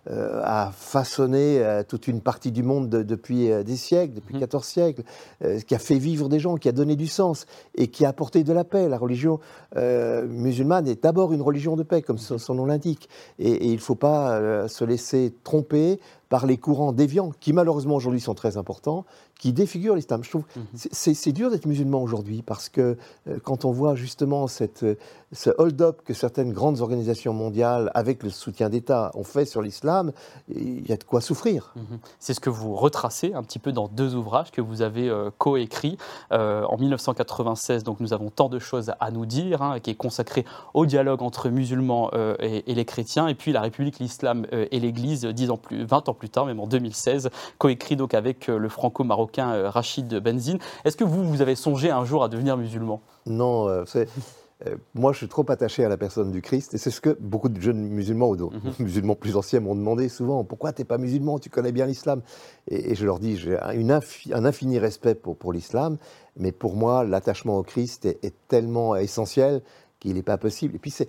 a 0.06 0.70
façonné 0.72 1.60
euh, 1.66 1.82
toute 1.82 2.08
une 2.08 2.20
partie 2.20 2.52
du 2.52 2.62
monde 2.62 2.88
depuis 2.88 3.50
euh, 3.50 3.62
des 3.62 3.76
siècles, 3.76 4.14
depuis 4.14 4.38
14 4.38 4.62
mmh. 4.62 4.68
siècles, 4.68 5.02
euh, 5.44 5.60
qui 5.60 5.74
a 5.74 5.78
fait 5.78 5.98
vivre 5.98 6.28
des 6.28 6.38
gens, 6.38 6.56
qui 6.56 6.68
a 6.68 6.72
donné 6.72 6.96
du 6.96 7.06
sens 7.06 7.46
et 7.74 7.88
qui 7.88 8.04
a 8.04 8.08
apporté 8.08 8.44
de 8.44 8.52
la 8.52 8.64
paix. 8.64 8.88
La 8.88 8.98
religion 8.98 9.40
musulmane 9.74 10.88
est 10.88 11.02
d'abord 11.02 11.32
une 11.32 11.42
religion 11.42 11.76
de 11.76 11.82
paix, 11.82 12.00
comme 12.00 12.18
son, 12.18 12.54
nom 12.54 12.64
l'indique. 12.64 13.08
Et, 13.38 13.66
il 13.66 13.74
ne 13.74 13.78
faut 13.78 13.94
pas 13.94 14.68
se 14.68 14.84
laisser 14.84 15.34
tromper 15.44 16.00
par 16.28 16.46
les 16.46 16.56
courants 16.56 16.92
déviants, 16.92 17.32
qui 17.40 17.52
malheureusement 17.52 17.94
aujourd'hui 17.94 18.20
sont 18.20 18.34
très 18.34 18.56
importants, 18.56 19.04
qui 19.38 19.52
défigurent 19.52 19.94
l'islam. 19.94 20.24
Je 20.24 20.30
trouve 20.30 20.44
mhm. 20.56 20.64
c'est 20.74 21.32
dur 21.32 21.50
d'être 21.50 21.66
musulman 21.66 22.02
aujourd'hui 22.02 22.42
parce 22.42 22.68
que 22.68 22.96
euh, 23.28 23.38
quand 23.42 23.64
on 23.64 23.70
voit 23.70 23.94
justement 23.94 24.46
cette, 24.46 24.82
euh, 24.82 24.96
ce 25.32 25.50
hold-up 25.58 26.00
que 26.04 26.14
certaines 26.14 26.52
grandes 26.52 26.80
organisations 26.80 27.34
mondiales, 27.34 27.90
avec 27.94 28.22
le 28.22 28.30
soutien 28.30 28.70
d'État, 28.70 29.10
ont 29.14 29.24
fait 29.24 29.44
sur 29.44 29.60
l'islam, 29.60 30.12
il 30.48 30.88
y 30.88 30.92
a 30.92 30.96
de 30.96 31.04
quoi 31.04 31.20
souffrir. 31.20 31.74
Mhm. 31.76 31.98
C'est 32.18 32.34
ce 32.34 32.40
que 32.40 32.50
vous 32.50 32.74
retracez 32.74 33.34
un 33.34 33.42
petit 33.42 33.58
peu 33.58 33.72
dans 33.72 33.88
deux 33.88 34.14
ouvrages 34.14 34.50
que 34.50 34.60
vous 34.60 34.82
avez 34.82 35.08
euh, 35.08 35.30
coécrits 35.38 35.98
en 36.30 36.76
1996. 36.76 37.84
Donc 37.84 38.00
nous 38.00 38.12
avons 38.12 38.30
tant 38.30 38.48
de 38.48 38.58
choses 38.58 38.92
à 39.00 39.10
nous 39.10 39.26
dire, 39.26 39.62
hein, 39.62 39.80
qui 39.80 39.90
est 39.90 39.94
consacré 39.94 40.44
au 40.74 40.86
dialogue 40.86 41.22
entre 41.22 41.48
musulmans 41.50 42.10
et, 42.40 42.70
et, 42.70 42.74
les 42.74 42.84
chrétiens, 42.84 43.28
et 43.28 43.34
puis 43.34 43.52
la 43.52 43.60
République, 43.60 43.98
l'islam 43.98 44.46
et 44.52 44.80
l'Église, 44.80 45.24
10 45.24 45.50
ans 45.50 45.56
plus, 45.56 45.84
20 45.84 46.08
ans 46.08 46.15
plus 46.16 46.28
tard, 46.28 46.46
même 46.46 46.60
en 46.60 46.66
2016, 46.66 47.30
coécrit 47.58 47.96
donc 47.96 48.14
avec 48.14 48.48
le 48.48 48.68
franco-marocain 48.68 49.52
euh, 49.52 49.70
Rachid 49.70 50.12
Benzine. 50.18 50.58
Est-ce 50.84 50.96
que 50.96 51.04
vous, 51.04 51.24
vous 51.24 51.42
avez 51.42 51.54
songé 51.54 51.90
un 51.90 52.04
jour 52.04 52.24
à 52.24 52.28
devenir 52.28 52.56
musulman? 52.56 53.00
Non, 53.26 53.68
euh, 53.68 53.84
c'est... 53.86 54.08
Euh, 54.66 54.76
moi, 54.94 55.12
je 55.12 55.18
suis 55.18 55.28
trop 55.28 55.44
attaché 55.50 55.84
à 55.84 55.88
la 55.90 55.98
personne 55.98 56.32
du 56.32 56.40
Christ, 56.40 56.72
et 56.72 56.78
c'est 56.78 56.90
ce 56.90 57.02
que 57.02 57.14
beaucoup 57.20 57.50
de 57.50 57.60
jeunes 57.60 57.88
musulmans 57.88 58.30
ou 58.30 58.36
d'autres 58.36 58.56
mhm. 58.56 58.72
musulmans 58.80 59.14
plus 59.14 59.36
anciens 59.36 59.60
m'ont 59.60 59.74
demandé 59.74 60.08
souvent. 60.08 60.44
Pourquoi 60.44 60.72
tu 60.72 60.80
n'es 60.80 60.86
pas 60.86 60.96
musulman? 60.96 61.38
Tu 61.38 61.50
connais 61.50 61.72
bien 61.72 61.84
l'islam? 61.84 62.22
Et, 62.68 62.94
je 62.94 63.04
leur 63.04 63.18
dis, 63.18 63.36
j'ai 63.36 63.58
un 63.58 64.44
infini 64.46 64.78
respect 64.78 65.14
pour, 65.14 65.36
pour 65.36 65.52
l'islam, 65.52 65.98
mais 66.38 66.52
pour 66.52 66.74
moi, 66.74 67.04
l'attachement 67.04 67.58
au 67.58 67.62
Christ 67.62 68.06
est, 68.06 68.24
est 68.24 68.34
tellement 68.48 68.96
essentiel 68.96 69.60
qu'il 70.00 70.14
n'est 70.14 70.22
pas 70.22 70.38
possible. 70.38 70.74
Et 70.74 70.78
puis, 70.78 70.90
c'est 70.90 71.08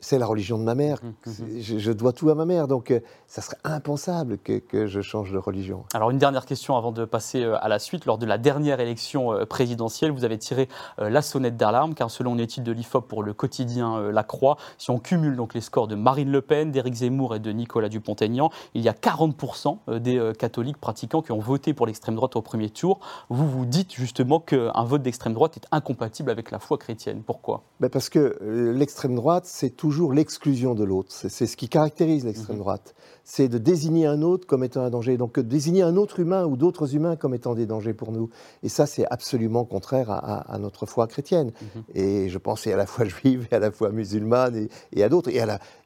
c'est 0.00 0.18
la 0.18 0.26
religion 0.26 0.58
de 0.58 0.64
ma 0.64 0.74
mère. 0.74 0.98
Mmh, 1.02 1.30
mmh. 1.30 1.60
Je, 1.60 1.92
dois 1.92 2.12
tout 2.12 2.30
à 2.30 2.34
ma 2.34 2.46
mère, 2.46 2.66
donc 2.66 2.90
euh, 2.90 3.00
ça 3.26 3.42
serait 3.42 3.58
impensable 3.64 4.38
que, 4.38 4.86
je 4.86 5.00
change 5.00 5.30
de 5.30 5.38
religion. 5.38 5.84
Alors 5.92 6.10
une 6.10 6.18
dernière 6.18 6.46
question 6.46 6.76
avant 6.76 6.90
de 6.90 7.04
passer 7.04 7.42
euh, 7.42 7.62
à 7.62 7.68
la 7.68 7.78
suite. 7.78 8.06
Lors 8.06 8.18
de 8.18 8.26
la 8.26 8.38
dernière 8.38 8.80
élection 8.80 9.32
euh, 9.32 9.44
présidentielle, 9.44 10.10
vous 10.10 10.24
avez 10.24 10.38
tiré 10.38 10.68
la 10.98 11.22
sonnette 11.22 11.56
d'alarme, 11.56 11.94
car 11.94 12.10
selon 12.10 12.34
une 12.34 12.40
étude 12.40 12.62
de 12.62 12.72
l'IFOP 12.72 13.06
pour 13.06 13.22
le 13.22 13.32
quotidien 13.32 14.10
La 14.10 14.22
Croix, 14.22 14.56
si 14.78 14.90
on 14.90 14.98
cumule 14.98 15.36
donc 15.36 15.54
les 15.54 15.60
scores 15.60 15.88
de 15.88 15.94
Marine 15.94 16.30
Le 16.30 16.40
Pen, 16.40 16.70
d'Éric 16.70 16.94
Zemmour 16.94 17.34
et 17.34 17.38
de 17.38 17.50
Nicolas 17.50 17.88
Dupont-Aignan, 17.88 18.50
il 18.74 18.82
y 18.82 18.88
a 18.88 18.92
40% 18.92 19.98
des 19.98 20.32
catholiques 20.38 20.78
pratiquants 20.78 21.22
qui 21.22 21.32
ont 21.32 21.38
voté 21.38 21.74
pour 21.74 21.86
l'extrême 21.86 22.14
droite 22.14 22.36
au 22.36 22.42
premier 22.42 22.70
tour. 22.70 23.00
Vous 23.28 23.48
vous 23.48 23.66
dites 23.66 23.92
justement 23.94 24.40
qu'un 24.40 24.84
vote 24.84 25.02
d'extrême 25.02 25.34
droite 25.34 25.56
est 25.56 25.66
incompatible 25.72 26.30
avec 26.30 26.50
la 26.50 26.58
foi 26.58 26.78
chrétienne. 26.78 27.22
Pourquoi? 27.24 27.62
Ben 27.80 27.90
Parce 27.90 28.08
que 28.08 28.38
l'extrême 28.74 29.14
droite, 29.14 29.44
c'est 29.46 29.70
tout 29.70 29.89
toujours 29.90 30.12
l'exclusion 30.12 30.76
de 30.76 30.84
l'autre. 30.84 31.08
C'est 31.10 31.46
ce 31.46 31.56
qui 31.56 31.68
caractérise 31.68 32.24
l'extrême 32.24 32.58
mhm. 32.58 32.62
droite. 32.62 32.94
C'est 33.24 33.48
de 33.48 33.58
désigner 33.58 34.06
un 34.06 34.22
autre 34.22 34.46
comme 34.46 34.62
étant 34.62 34.82
un 34.82 34.90
danger. 34.90 35.16
Donc 35.16 35.40
désigner 35.40 35.82
un 35.82 35.96
autre 35.96 36.20
humain 36.20 36.44
ou 36.46 36.56
d'autres 36.56 36.94
humains 36.94 37.16
comme 37.16 37.34
étant 37.34 37.56
des 37.56 37.66
dangers 37.66 37.92
pour 37.92 38.12
nous. 38.12 38.30
Et 38.62 38.68
ça, 38.68 38.86
c'est 38.86 39.04
absolument 39.10 39.64
contraire 39.64 40.08
à, 40.08 40.56
notre 40.60 40.86
foi 40.86 41.08
chrétienne. 41.08 41.50
Mhm. 41.60 41.82
Et 41.96 42.28
je 42.28 42.38
pensais 42.38 42.72
à 42.72 42.76
la 42.76 42.86
foi 42.86 43.04
juive 43.04 43.48
et 43.50 43.56
à 43.56 43.58
la 43.58 43.72
foi 43.72 43.90
musulmane 43.90 44.68
et, 44.92 45.02
à 45.02 45.08
d'autres. 45.08 45.28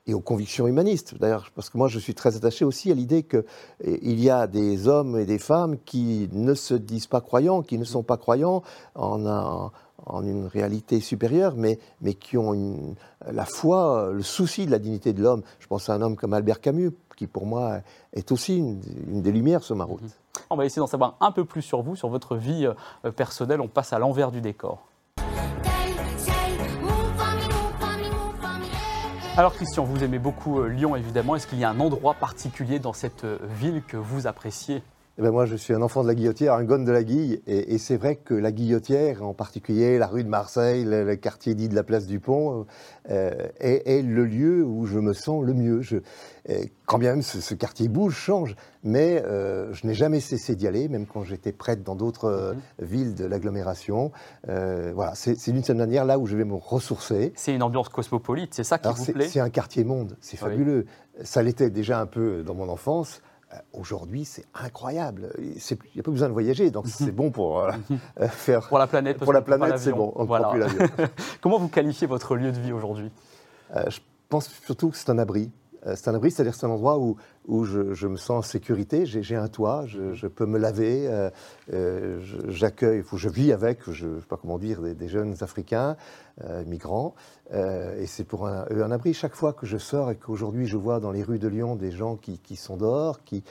Et, 0.07 0.13
aux 0.13 0.21
convictions 0.21 0.67
humanistes. 0.67 1.15
D'ailleurs, 1.19 1.51
parce 1.55 1.71
que 1.71 1.79
moi, 1.79 1.89
je 1.89 1.99
suis 1.99 2.15
très 2.15 2.37
attaché 2.37 2.67
aussi 2.67 2.93
à 2.93 2.95
l'idée 2.95 3.23
qu'il 3.23 4.21
y 4.21 4.29
a 4.29 4.47
des 4.47 4.87
hommes 4.87 5.19
et 5.19 5.25
des 5.25 5.39
femmes 5.39 5.79
qui 5.87 6.29
ne 6.31 6.53
se 6.53 6.75
disent 6.75 7.07
pas 7.07 7.23
croyants, 7.23 7.63
qui 7.63 7.79
ne 7.79 7.85
sont 7.85 8.03
pas 8.03 8.19
croyants 8.19 8.63
en 8.95 9.27
un, 9.27 9.73
en 10.07 10.25
une 10.25 10.47
réalité 10.47 11.01
supérieure, 11.01 11.55
mais, 11.57 11.79
mais 12.01 12.15
qui 12.15 12.37
ont 12.37 12.55
une, 12.55 12.95
la 13.31 13.45
foi, 13.45 14.11
le 14.13 14.23
souci 14.23 14.67
de 14.67 14.71
la 14.71 14.79
dignité 14.79 15.13
de 15.13 15.23
l'homme. 15.23 15.43
Je 15.61 15.67
pense 15.67 15.89
à 15.89 15.95
un 15.95 16.03
homme 16.03 16.17
comme 16.17 16.35
Albert 16.35 16.61
Camus, 16.61 16.93
qui 17.17 17.27
pour 17.27 17.47
moi 17.47 17.81
est 18.13 18.33
aussi 18.33 18.59
une, 18.59 18.81
des 19.23 19.33
lumières 19.33 19.63
sur 19.63 19.77
ma 19.77 19.85
route. 19.85 20.03
Mhm. 20.03 20.11
On 20.51 20.57
va 20.57 20.65
essayer 20.67 20.81
d'en 20.81 20.87
savoir 20.87 21.17
un 21.21 21.33
peu 21.33 21.45
plus 21.45 21.63
sur 21.63 21.83
vous, 21.83 21.97
sur 21.97 22.09
votre 22.09 22.37
vie 22.37 22.67
euh, 23.05 23.11
personnelle. 23.13 23.61
On 23.61 23.69
passe 23.69 23.93
à 23.93 23.99
l'envers 23.99 24.31
du 24.31 24.41
décor. 24.41 24.87
Alors 29.37 29.53
Christian, 29.53 29.83
vous 29.83 30.05
aimez 30.05 30.21
beaucoup 30.21 30.61
euh, 30.61 30.69
Lyon 30.69 30.95
évidemment. 30.95 31.35
Est-ce 31.35 31.49
qu'il 31.49 31.59
y 31.59 31.65
a 31.65 31.71
un 31.71 31.81
endroit 31.81 32.15
particulier 32.15 32.79
dans 32.79 32.93
cette 32.93 33.25
euh, 33.25 33.39
ville 33.61 33.83
que 33.87 33.97
vous 33.97 34.29
appréciez? 34.29 34.83
Eh 35.17 35.23
ben 35.23 35.31
moi, 35.31 35.47
je 35.47 35.55
suis 35.55 35.73
un 35.73 35.81
enfant 35.81 36.03
de 36.03 36.09
la 36.09 36.17
Guillotière, 36.17 36.55
un 36.55 36.65
gone 36.65 36.85
de 36.85 36.91
la 36.91 37.05
Guille, 37.05 37.41
et, 37.47 37.79
c'est 37.79 37.97
vrai 37.97 38.17
que 38.17 38.35
la 38.35 38.51
Guillotière, 38.51 39.23
en 39.23 39.33
particulier 39.33 39.97
la 39.97 40.09
rue 40.09 40.25
de 40.25 40.29
Marseille, 40.29 40.85
le, 40.85 41.15
quartier 41.15 41.55
dit 41.55 41.69
de 41.69 41.75
la 41.77 41.85
place 41.85 42.09
du 42.09 42.19
Pont, 42.19 42.67
euh, 43.11 43.31
est, 43.61 44.03
le 44.03 44.25
lieu 44.25 44.65
où 44.65 44.87
je 44.87 44.99
me 44.99 45.13
sens 45.13 45.45
le 45.45 45.55
mieux. 45.55 45.83
Je, 45.83 45.99
quand 46.87 46.99
bien 46.99 47.13
même 47.13 47.23
ce, 47.23 47.55
quartier 47.55 47.87
bouge, 47.87 48.17
change, 48.17 48.57
mais 48.83 49.23
euh, 49.25 49.73
je 49.73 49.87
n'ai 49.87 49.95
jamais 49.95 50.19
cessé 50.19 50.57
d'y 50.57 50.67
aller, 50.67 50.89
même 50.89 51.07
quand 51.07 51.23
j'étais 51.23 51.53
prêtre 51.53 51.85
dans 51.85 51.95
d'autres 51.95 52.25
euh, 52.25 52.55
mhm. 52.55 52.85
villes 52.85 53.15
de 53.15 53.25
l'agglomération. 53.25 54.11
voilà, 54.49 55.13
c'est 55.15 55.37
d'une 55.53 55.63
certaine 55.63 55.77
manière 55.77 56.05
là 56.05 56.19
où 56.19 56.27
je 56.27 56.37
vais 56.37 56.45
me 56.45 56.55
ressourcer. 56.55 57.33
C'est 57.37 57.55
une 57.55 57.63
ambiance 57.63 57.89
cosmopolite, 57.89 58.53
c'est 58.53 58.65
ça 58.65 58.79
qui 58.79 58.89
vous 58.89 59.13
plaît? 59.13 59.29
C'est 59.29 59.39
un 59.39 59.51
quartier 59.51 59.85
monde, 59.85 60.17
c'est 60.21 60.37
fabuleux. 60.37 60.87
Ça 61.23 61.45
l'était 61.45 61.71
déjà 61.71 62.01
un 62.01 62.07
peu 62.07 62.43
dans 62.43 62.55
mon 62.55 62.69
enfance. 62.69 63.23
Euh, 63.55 63.59
aujourd'hui, 63.73 64.25
c'est 64.25 64.45
incroyable. 64.55 65.33
Il 65.39 65.55
n'y 65.95 66.01
a 66.01 66.03
pas 66.03 66.11
besoin 66.11 66.29
de 66.29 66.33
voyager, 66.33 66.71
donc 66.71 66.87
c'est 66.87 67.13
bon 67.13 67.31
pour 67.31 67.61
euh, 67.61 67.73
euh, 68.21 68.29
faire. 68.29 68.69
Pour 68.69 68.79
la 68.79 68.87
planète. 68.87 69.19
Pour 69.19 69.33
la 69.33 69.43
planète, 69.43 69.79
c'est 69.79 69.93
bon. 69.93 70.13
On 70.17 70.25
voilà. 70.25 70.45
prend 70.45 70.53
plus 70.53 70.61
l'avion. 70.61 70.89
Comment 71.41 71.59
vous 71.59 71.69
qualifiez 71.69 72.07
votre 72.07 72.37
lieu 72.37 72.53
de 72.53 72.61
vie 72.61 72.73
aujourd'hui? 72.73 73.11
Je 73.89 73.99
pense 74.29 74.49
surtout 74.65 74.91
que 74.91 74.97
c'est 74.97 75.11
un 75.11 75.19
abri. 75.19 75.51
C'est 75.95 76.09
un 76.09 76.15
abri, 76.15 76.31
c'est-à-dire 76.31 76.55
c'est 76.55 76.67
un 76.67 76.71
endroit 76.71 76.99
où, 76.99 77.17
où 77.47 77.65
je, 77.65 78.07
me 78.07 78.17
sens 78.17 78.31
en 78.31 78.43
sécurité. 78.43 79.07
J'ai 79.07 79.37
un 79.37 79.49
toit, 79.49 79.85
je, 79.87 80.27
peux 80.27 80.47
me 80.47 80.59
laver, 80.59 81.09
j'accueille, 82.49 83.03
je 83.15 83.29
vis 83.29 83.53
avec, 83.53 83.91
je 83.91 84.07
ne 84.07 84.21
sais 84.21 84.27
pas 84.27 84.37
comment 84.37 84.59
dire, 84.59 84.81
des, 84.81 85.09
jeunes 85.09 85.35
Africains, 85.41 85.97
migrants. 86.67 87.15
et 87.53 88.07
c'est 88.07 88.25
pour 88.25 88.47
un, 88.47 88.67
un, 88.71 88.91
abri. 88.91 89.13
Chaque 89.15 89.35
fois 89.35 89.53
que 89.53 89.67
je 89.67 89.77
sors 89.77 90.11
et 90.11 90.17
qu'aujourd'hui 90.17 90.67
je 90.67 90.77
vois 90.77 91.01
dans 91.01 91.13
les 91.13 91.23
rues 91.23 91.39
de 91.39 91.49
Lyon 91.49 91.77
des 91.77 91.91
gens 91.91 92.17
qui, 92.17 92.39
qui 92.39 92.57
sont 92.57 92.77
dehors, 92.77 93.23
qui, 93.25 93.43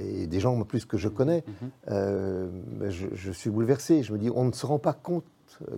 et 0.00 0.26
des 0.26 0.40
gens 0.40 0.58
en 0.58 0.64
plus 0.64 0.84
que 0.84 0.96
je 0.96 1.08
connais, 1.08 1.44
mm-hmm. 1.88 2.90
je, 2.90 3.06
je, 3.12 3.32
suis 3.32 3.50
bouleversé. 3.50 4.02
Je 4.02 4.12
me 4.12 4.18
dis, 4.18 4.30
on 4.34 4.44
ne 4.44 4.52
se 4.52 4.66
rend 4.66 4.78
pas 4.78 4.92
compte 4.92 5.24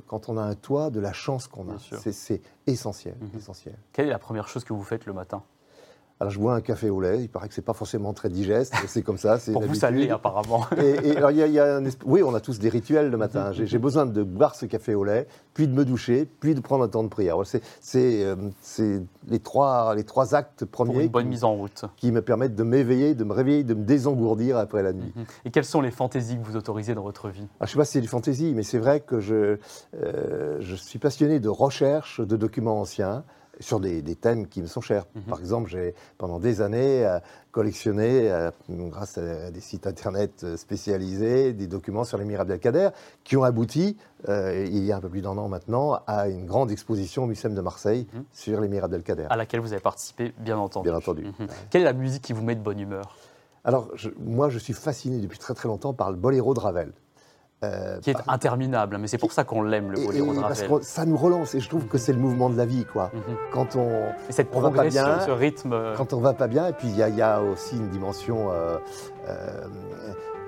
quand 0.07 0.29
on 0.29 0.37
a 0.37 0.43
un 0.43 0.55
toit 0.55 0.91
de 0.91 1.01
la 1.01 1.13
chance 1.13 1.47
qu'on 1.47 1.69
a. 1.71 1.79
C'est 1.79 2.41
essentiel, 2.67 3.15
mm-hmm. 3.15 3.39
essentiel. 3.39 3.79
Quelle 3.93 4.07
est 4.07 4.11
la 4.11 4.19
première 4.19 4.49
chose 4.49 4.65
que 4.65 4.73
vous 4.73 4.85
faites 4.85 5.07
le 5.07 5.13
matin? 5.13 5.43
Alors 6.21 6.33
je 6.33 6.39
bois 6.39 6.55
un 6.55 6.61
café 6.61 6.91
au 6.91 7.01
lait, 7.01 7.21
il 7.21 7.29
paraît 7.29 7.49
que 7.49 7.55
c'est 7.55 7.63
pas 7.63 7.75
forcément 7.75 8.13
très 8.13 8.29
digeste, 8.29 8.75
c'est 8.89 9.03
comme 9.03 9.19
ça. 9.19 9.39
Pour 9.53 9.63
vous, 9.63 9.75
ça 9.75 9.91
apparemment. 10.11 10.67
Et, 10.77 11.17
alors, 11.17 11.31
y 11.31 11.59
a, 11.59 11.81
Oui, 12.05 12.23
on 12.23 12.35
a 12.35 12.41
tous 12.41 12.59
des 12.59 12.69
rituels 12.69 13.11
le 13.11 13.17
matin. 13.17 13.53
J'ai 13.53 13.79
besoin 13.79 14.07
de 14.07 14.23
boire 14.23 14.55
ce 14.55 14.67
café 14.67 14.95
au 14.95 15.05
lait, 15.05 15.29
puis 15.55 15.69
de 15.69 15.73
me 15.73 15.85
doucher, 15.85 16.29
puis 16.41 16.55
de 16.55 16.61
prendre 16.61 16.85
un 16.85 16.89
temps 16.89 17.05
de 17.05 17.09
prière. 17.09 17.37
C'est 17.81 18.25
euh, 18.25 18.37
les, 19.29 19.39
trois, 19.39 19.95
les 19.95 20.05
trois 20.05 20.35
actes 20.35 20.65
premiers 20.65 20.93
Pour 20.93 21.01
une 21.01 21.09
bonne 21.09 21.29
mise 21.29 21.45
en 21.45 21.55
route. 21.55 21.85
qui 21.97 22.11
me 22.11 22.23
permettent 22.23 22.57
de 22.57 22.65
m'éveiller, 22.65 23.15
de 23.15 23.25
me 23.25 23.33
réveiller, 23.33 23.63
de 23.63 23.75
me 23.75 23.85
désengourdir 23.85 24.57
après 24.57 24.83
la 24.83 24.93
nuit. 24.93 25.13
Mhm. 25.15 25.25
Et 25.45 25.51
quelles 25.51 25.65
sont 25.65 25.81
les 25.81 25.91
fantaisies 25.91 26.39
que 26.39 26.45
vous 26.45 26.57
autorisez 26.57 26.95
dans 26.95 27.03
votre 27.03 27.29
vie? 27.29 27.47
Je 27.61 27.65
ne 27.65 27.69
sais 27.69 27.77
pas 27.77 27.85
si 27.85 27.93
c'est 27.93 28.01
des 28.01 28.07
fantaisies, 28.09 28.55
mais 28.55 28.65
c'est 28.65 28.79
vrai 28.79 29.01
que 29.01 29.21
je, 29.21 29.59
euh, 30.03 30.57
je 30.61 30.75
suis 30.75 30.99
passionné 30.99 31.39
de 31.39 31.49
recherche 31.49 32.21
de 32.21 32.37
documents 32.37 32.81
anciens 32.81 33.25
sur 33.61 33.81
des, 33.81 34.03
thèmes 34.15 34.47
qui 34.47 34.63
me 34.63 34.67
sont 34.67 34.81
chers. 34.81 35.05
Mhm. 35.15 35.23
Par 35.23 35.41
exemple, 35.41 35.71
j'ai 35.71 35.95
pendant 36.17 36.39
des 36.39 36.61
années 36.61 37.07
euh, 37.07 37.19
collectionné, 37.53 38.31
euh, 38.31 38.51
grâce 38.69 39.19
à 39.19 39.51
des 39.51 39.61
sites 39.61 39.87
internet 39.87 40.45
euh, 40.45 40.57
spécialisés, 40.57 41.53
des 41.53 41.67
documents 41.67 42.05
sur 42.05 42.19
l'émir 42.19 42.41
Abdelkader 42.41 42.91
qui 43.25 43.37
ont 43.37 43.43
abouti, 43.43 43.97
il 44.27 44.85
y 44.85 44.91
a 44.91 44.97
un 44.97 45.01
peu 45.01 45.09
plus 45.09 45.23
d'un 45.23 45.37
an 45.39 45.49
maintenant, 45.49 46.01
à 46.07 46.29
une 46.29 46.45
grande 46.45 46.71
exposition 46.71 47.25
au 47.25 47.27
Muséum 47.27 47.55
de 47.55 47.61
Marseille 47.61 48.07
mhm. 48.13 48.25
sur 48.33 48.61
l'émir 48.61 48.85
Abdelkader. 48.85 49.27
À 49.31 49.37
laquelle 49.37 49.61
vous 49.61 49.73
avez 49.73 49.83
participé, 49.83 50.33
bien 50.39 50.59
entendu. 50.59 50.89
Bien 50.89 50.99
entendu. 50.99 51.25
Mhm. 51.25 51.47
Quelle 51.71 51.83
est 51.83 51.87
la 51.87 51.93
musique 51.93 52.23
qui 52.23 52.33
vous 52.33 52.43
met 52.43 52.55
de 52.55 52.61
bonne 52.61 52.81
humeur? 52.81 53.17
Alors, 53.65 53.91
moi, 54.19 54.49
je 54.49 54.59
suis 54.59 54.73
fasciné 54.73 55.19
depuis 55.19 55.39
très 55.39 55.55
très 55.55 55.69
longtemps 55.69 55.93
par 55.93 56.11
le 56.11 56.17
boléro 56.17 56.55
de 56.55 56.61
Ravel. 56.61 56.93
Euh, 57.65 57.99
qui 57.99 58.11
est 58.11 58.17
interminable, 58.29 58.99
mais 58.99 59.09
c'est 59.09 59.19
pour 59.19 59.33
ça 59.33 59.43
qu'on 59.43 59.63
l'aime, 59.63 59.91
le 59.91 60.07
boléro 60.07 60.33
de 60.33 60.39
Ravel. 60.39 60.69
Parce 60.69 60.81
que 60.81 60.87
ça 60.87 61.05
nous 61.05 61.17
relance, 61.17 61.57
et 61.57 61.61
je 61.61 61.69
trouve 61.69 61.87
que 61.89 61.99
c'est 61.99 62.13
le 62.13 62.21
mouvement 62.21 62.51
de 62.51 62.57
la 62.57 62.65
vie, 62.65 62.85
quoi. 62.85 63.11
Mhm. 63.13 63.37
Quand 63.53 63.75
on, 63.75 63.89
et 64.29 64.33
cette 64.33 64.55
on 64.55 64.61
va 64.61 64.71
pas 64.71 64.85
bien, 64.85 65.19
ce 65.19 65.33
rythme... 65.33 65.73
Euh, 65.73 65.97
quand 65.97 66.13
on 66.13 66.21
va 66.21 66.35
pas 66.35 66.47
bien, 66.47 66.69
et 66.69 66.73
puis 66.73 66.87
il 66.87 66.97
y, 66.97 67.23
a 67.23 67.43
aussi 67.43 67.77
une 67.77 67.89
dimension 67.89 68.53
euh, 68.53 68.79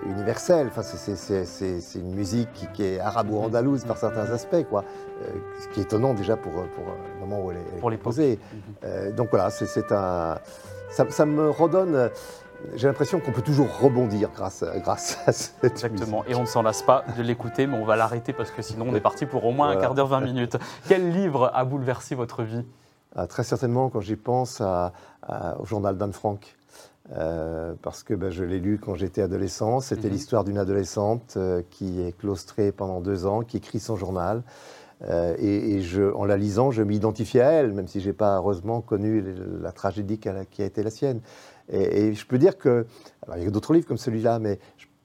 universelle, 0.07 0.69
enfin, 0.69 0.83
c'est 0.83 1.99
une 1.99 2.15
musique 2.15 2.49
qui, 2.73 2.85
est 2.85 3.01
arabo-andalouse 3.01 3.83
par 3.87 3.99
certains 3.99 4.31
aspects, 4.31 4.65
quoi. 4.71 4.85
ce 5.61 5.69
qui 5.75 5.81
est 5.81 5.83
étonnant 5.83 6.15
déjà 6.15 6.37
pour, 6.37 6.53
pour 6.53 6.85
le 6.85 7.27
moment 7.27 7.45
où 7.45 7.51
elle 7.51 7.57
est, 7.57 7.81
pour 7.81 7.91
les 7.91 7.99
posée. 7.99 8.39
Mhm. 8.85 9.17
donc 9.17 9.31
voilà, 9.31 9.51
c'est 9.51 9.91
un... 9.91 10.39
Ça, 10.93 11.07
ça, 11.09 11.25
me 11.25 11.51
redonne 11.51 12.11
j'ai 12.75 12.87
l'impression 12.87 13.21
qu'on 13.21 13.33
peut 13.33 13.43
toujours 13.43 13.79
rebondir 13.79 14.31
grâce, 14.35 14.63
à, 14.63 14.79
grâce 14.79 15.19
à 15.27 15.33
cette 15.33 15.65
Exactement, 15.65 16.25
et 16.27 16.35
on 16.35 16.43
ne 16.43 16.47
s'en 16.47 16.63
lasse 16.63 16.83
pas 16.83 17.05
de 17.17 17.23
l'écouter, 17.23 17.67
mais 17.67 17.77
on 17.77 17.85
va 17.85 17.97
l'arrêter 17.97 18.33
parce 18.33 18.51
que 18.51 18.63
sinon 18.63 18.87
on 18.89 18.95
est 18.95 19.01
parti 19.01 19.27
pour 19.27 19.45
au 19.45 19.53
moins 19.53 19.71
un 19.71 19.77
quart 19.77 19.95
d'heure, 19.95 20.09
20 20.09 20.21
minutes. 20.21 20.57
Quel 20.89 21.11
livre 21.11 21.51
a 21.55 21.65
bouleversé 21.65 22.15
votre 22.15 22.43
vie? 22.43 22.65
Ah, 23.17 23.27
Très 23.27 23.43
certainement, 23.43 23.89
quand 23.89 24.01
j'y 24.01 24.17
pense, 24.17 24.61
au 24.61 25.65
journal 25.65 25.97
d'Anne 25.97 26.13
Frank. 26.13 26.57
parce 27.83 28.03
que 28.03 28.15
ben, 28.15 28.31
je 28.31 28.45
l'ai 28.45 28.61
lu 28.61 28.79
quand 28.79 28.95
j'étais 28.95 29.23
adolescent. 29.23 29.81
C'était 29.81 30.09
mhm. 30.09 30.15
l'histoire 30.15 30.45
d'une 30.45 30.59
adolescente 30.59 31.37
qui 31.71 32.03
est 32.03 32.17
claustrée 32.17 32.73
pendant 32.73 33.01
deux 33.01 33.27
ans, 33.27 33.41
qui 33.43 33.57
écrit 33.57 33.81
son 33.81 33.97
journal. 33.97 34.43
et, 35.39 35.81
je, 35.81 36.13
en 36.15 36.25
la 36.25 36.37
lisant, 36.37 36.71
je 36.71 36.83
m'identifiais 36.83 37.41
à 37.41 37.53
elle, 37.53 37.73
même 37.73 37.89
si 37.89 38.01
je 38.01 38.09
n'ai 38.09 38.13
pas 38.13 38.37
heureusement 38.37 38.81
connu 38.81 39.25
la 39.61 39.73
tragédie 39.73 40.19
qui 40.19 40.29
a 40.29 40.65
été 40.65 40.83
la 40.83 40.91
sienne. 40.91 41.21
Et, 41.73 42.07
et, 42.07 42.15
je 42.15 42.27
peux 42.27 42.39
dire 42.39 42.59
que, 42.59 42.87
alors 43.23 43.39
il 43.39 43.45
y 43.45 43.47
a 43.47 43.51
d'autres 43.51 43.73
livres 43.75 43.87
comme 43.87 43.99
celui-là, 43.99 44.39
mais 44.39 44.59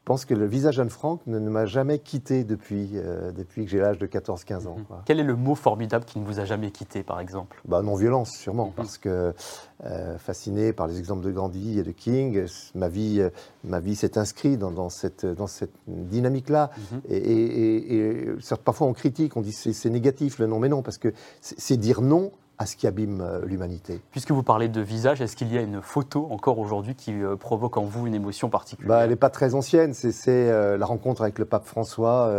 je 0.05 0.12
pense 0.12 0.25
que 0.25 0.36
le 0.36 0.45
visage 0.45 0.79
Anne 0.79 0.91
Frank 0.91 1.19
ne, 1.25 1.39
m'a 1.39 1.65
jamais 1.65 1.98
quitté 1.98 2.43
depuis, 2.43 2.91
euh, 2.93 3.31
depuis 3.31 3.65
que 3.65 3.72
j'ai 3.72 3.79
l'âge 3.79 3.98
de 3.98 4.05
14-15 4.05 4.67
ans. 4.67 4.77
Mhm. 4.77 4.98
Quel 5.03 5.19
est 5.19 5.24
le 5.24 5.36
mot 5.36 5.55
formidable 5.55 6.05
qui 6.05 6.19
ne 6.19 6.25
vous 6.25 6.39
a 6.39 6.45
jamais 6.45 6.69
quitté, 6.69 7.01
par 7.01 7.19
exemple? 7.19 7.60
Bah, 7.67 7.81
Non-violence, 7.81 8.29
sûrement, 8.29 8.67
mhm. 8.67 8.74
parce 8.74 9.00
que 9.00 9.34
euh, 9.84 10.17
fasciné 10.19 10.74
par 10.74 10.86
les 10.86 11.00
exemples 11.00 11.25
de 11.25 11.31
Gandhi 11.31 11.79
et 11.79 11.84
de 11.84 11.89
King, 11.89 12.45
ma 12.75 12.88
vie, 12.88 13.19
euh, 13.19 13.31
ma 13.63 13.79
vie 13.79 13.95
s'est 13.95 14.19
inscrite 14.19 14.60
dans, 14.60 14.69
dans, 14.69 14.89
cette, 14.89 15.25
dans 15.25 15.48
cette 15.48 15.74
dynamique-là. 15.88 16.69
Mhm. 16.77 17.01
Et, 17.10 17.17
et, 17.17 17.95
et, 17.95 18.36
parfois 18.63 18.86
on 18.86 18.93
critique, 18.93 19.36
on 19.36 19.41
dit 19.41 19.53
c'est 19.53 19.89
négatif 19.89 20.38
le 20.38 20.45
non, 20.45 20.60
mais 20.60 20.69
non, 20.69 20.84
parce 20.84 21.00
que 21.00 21.13
c'est 21.41 21.77
dire 21.77 22.01
non 22.01 22.31
à 22.57 22.65
ce 22.65 22.75
qui 22.75 22.88
abîme 22.88 23.21
euh, 23.21 23.45
l'humanité. 23.45 24.01
Puisque 24.12 24.31
vous 24.31 24.43
parlez 24.43 24.67
de 24.67 24.81
visage, 24.81 25.21
est-ce 25.21 25.35
qu'il 25.35 25.53
y 25.53 25.57
a 25.57 25.62
une 25.62 25.81
photo 25.81 26.27
encore 26.31 26.59
aujourd'hui 26.59 26.95
qui 26.95 27.13
euh, 27.13 27.35
provoque 27.35 27.77
en 27.77 27.83
vous 27.83 28.07
une 28.07 28.13
émotion 28.13 28.50
particulière? 28.50 28.89
Bah, 28.89 29.03
Elle 29.03 29.09
n'est 29.09 29.15
pas 29.15 29.29
très 29.29 29.55
ancienne, 29.55 29.93
c'est 29.93 30.13
euh, 30.27 30.77
la 30.77 30.85
rencontre 30.85 31.21
avec 31.21 31.39
le 31.39 31.45
pape 31.45 31.65
François 31.65 32.31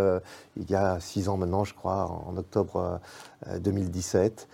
il 0.57 0.71
y 0.71 0.75
a 0.75 0.99
six 1.01 1.29
ans 1.29 1.37
maintenant, 1.37 1.65
je 1.65 1.75
crois, 1.75 2.11
en 2.27 2.37
octobre 2.37 3.01
2017. 3.59 4.49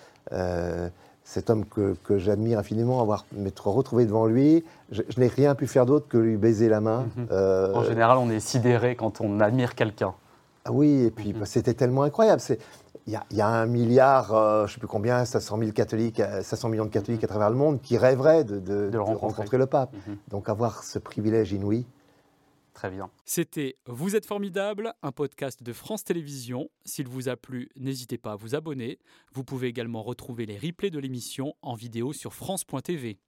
cet 1.25 1.51
homme 1.51 1.65
que, 1.65 2.19
j'admire 2.19 2.59
infiniment, 2.59 3.01
avoir 3.01 3.27
m'être 3.33 3.69
retrouvé 3.69 4.05
devant 4.05 4.27
lui, 4.27 4.65
je, 4.91 5.03
n'ai 5.17 5.29
rien 5.29 5.55
pu 5.55 5.67
faire 5.67 5.87
d'autre 5.87 6.09
que 6.09 6.19
lui 6.19 6.37
baiser 6.37 6.69
la 6.69 6.81
main. 6.81 7.07
Mhm. 7.17 7.29
en 7.31 7.85
général, 7.85 8.19
on 8.19 8.31
est 8.31 8.41
sidéré 8.41 8.97
quand 8.97 9.21
on 9.21 9.41
admire 9.41 9.75
quelqu'un. 9.75 10.15
Ah 10.65 10.73
oui, 10.73 11.05
et 11.05 11.11
puis 11.11 11.33
mhm. 11.33 11.41
bah, 11.41 11.47
c'était 11.47 11.75
tellement 11.75 12.03
incroyable. 12.03 12.41
C'est 12.41 12.59
il 13.09 13.21
y, 13.33 13.41
a 13.41 13.49
un 13.49 13.67
milliard, 13.67 14.33
euh, 14.33 14.67
je 14.67 14.71
ne 14.71 14.75
sais 14.75 14.79
plus 14.79 14.87
combien, 14.87 15.25
500, 15.25 15.59
000 15.59 15.73
catholiques, 15.73 16.23
500 16.43 16.69
millions 16.69 16.85
de 16.85 16.91
catholiques 16.91 17.25
à 17.25 17.27
travers 17.27 17.51
le 17.51 17.57
monde 17.57 17.81
qui 17.81 17.99
rêveraient 17.99 18.45
de, 18.45 18.97
rencontrer. 18.97 19.59
le 19.59 19.67
pape. 19.67 19.93
Mhm. 20.07 20.19
Donc 20.29 20.49
avoir 20.49 20.85
ce 20.85 21.01
privilège 21.01 21.51
inouï. 21.53 21.85
Très 22.75 22.91
bien. 22.91 23.11
C'était 23.25 23.77
Vous 23.87 24.17
êtes 24.17 24.25
formidable, 24.25 24.95
un 25.03 25.13
podcast 25.13 25.63
de 25.63 25.73
France 25.73 26.05
Télévisions. 26.05 26.71
S'il 26.85 27.07
vous 27.07 27.29
a 27.29 27.37
plu, 27.37 27.69
n'hésitez 27.77 28.19
pas 28.19 28.33
à 28.33 28.37
vous 28.37 28.55
abonner. 28.55 28.99
Vous 29.35 29.45
pouvez 29.45 29.67
également 29.67 30.03
retrouver 30.03 30.47
les 30.47 30.57
replays 30.57 30.91
de 30.91 30.99
l'émission 30.99 31.55
en 31.63 31.75
vidéo 31.75 32.13
sur 32.13 32.33
France.tv. 32.33 33.19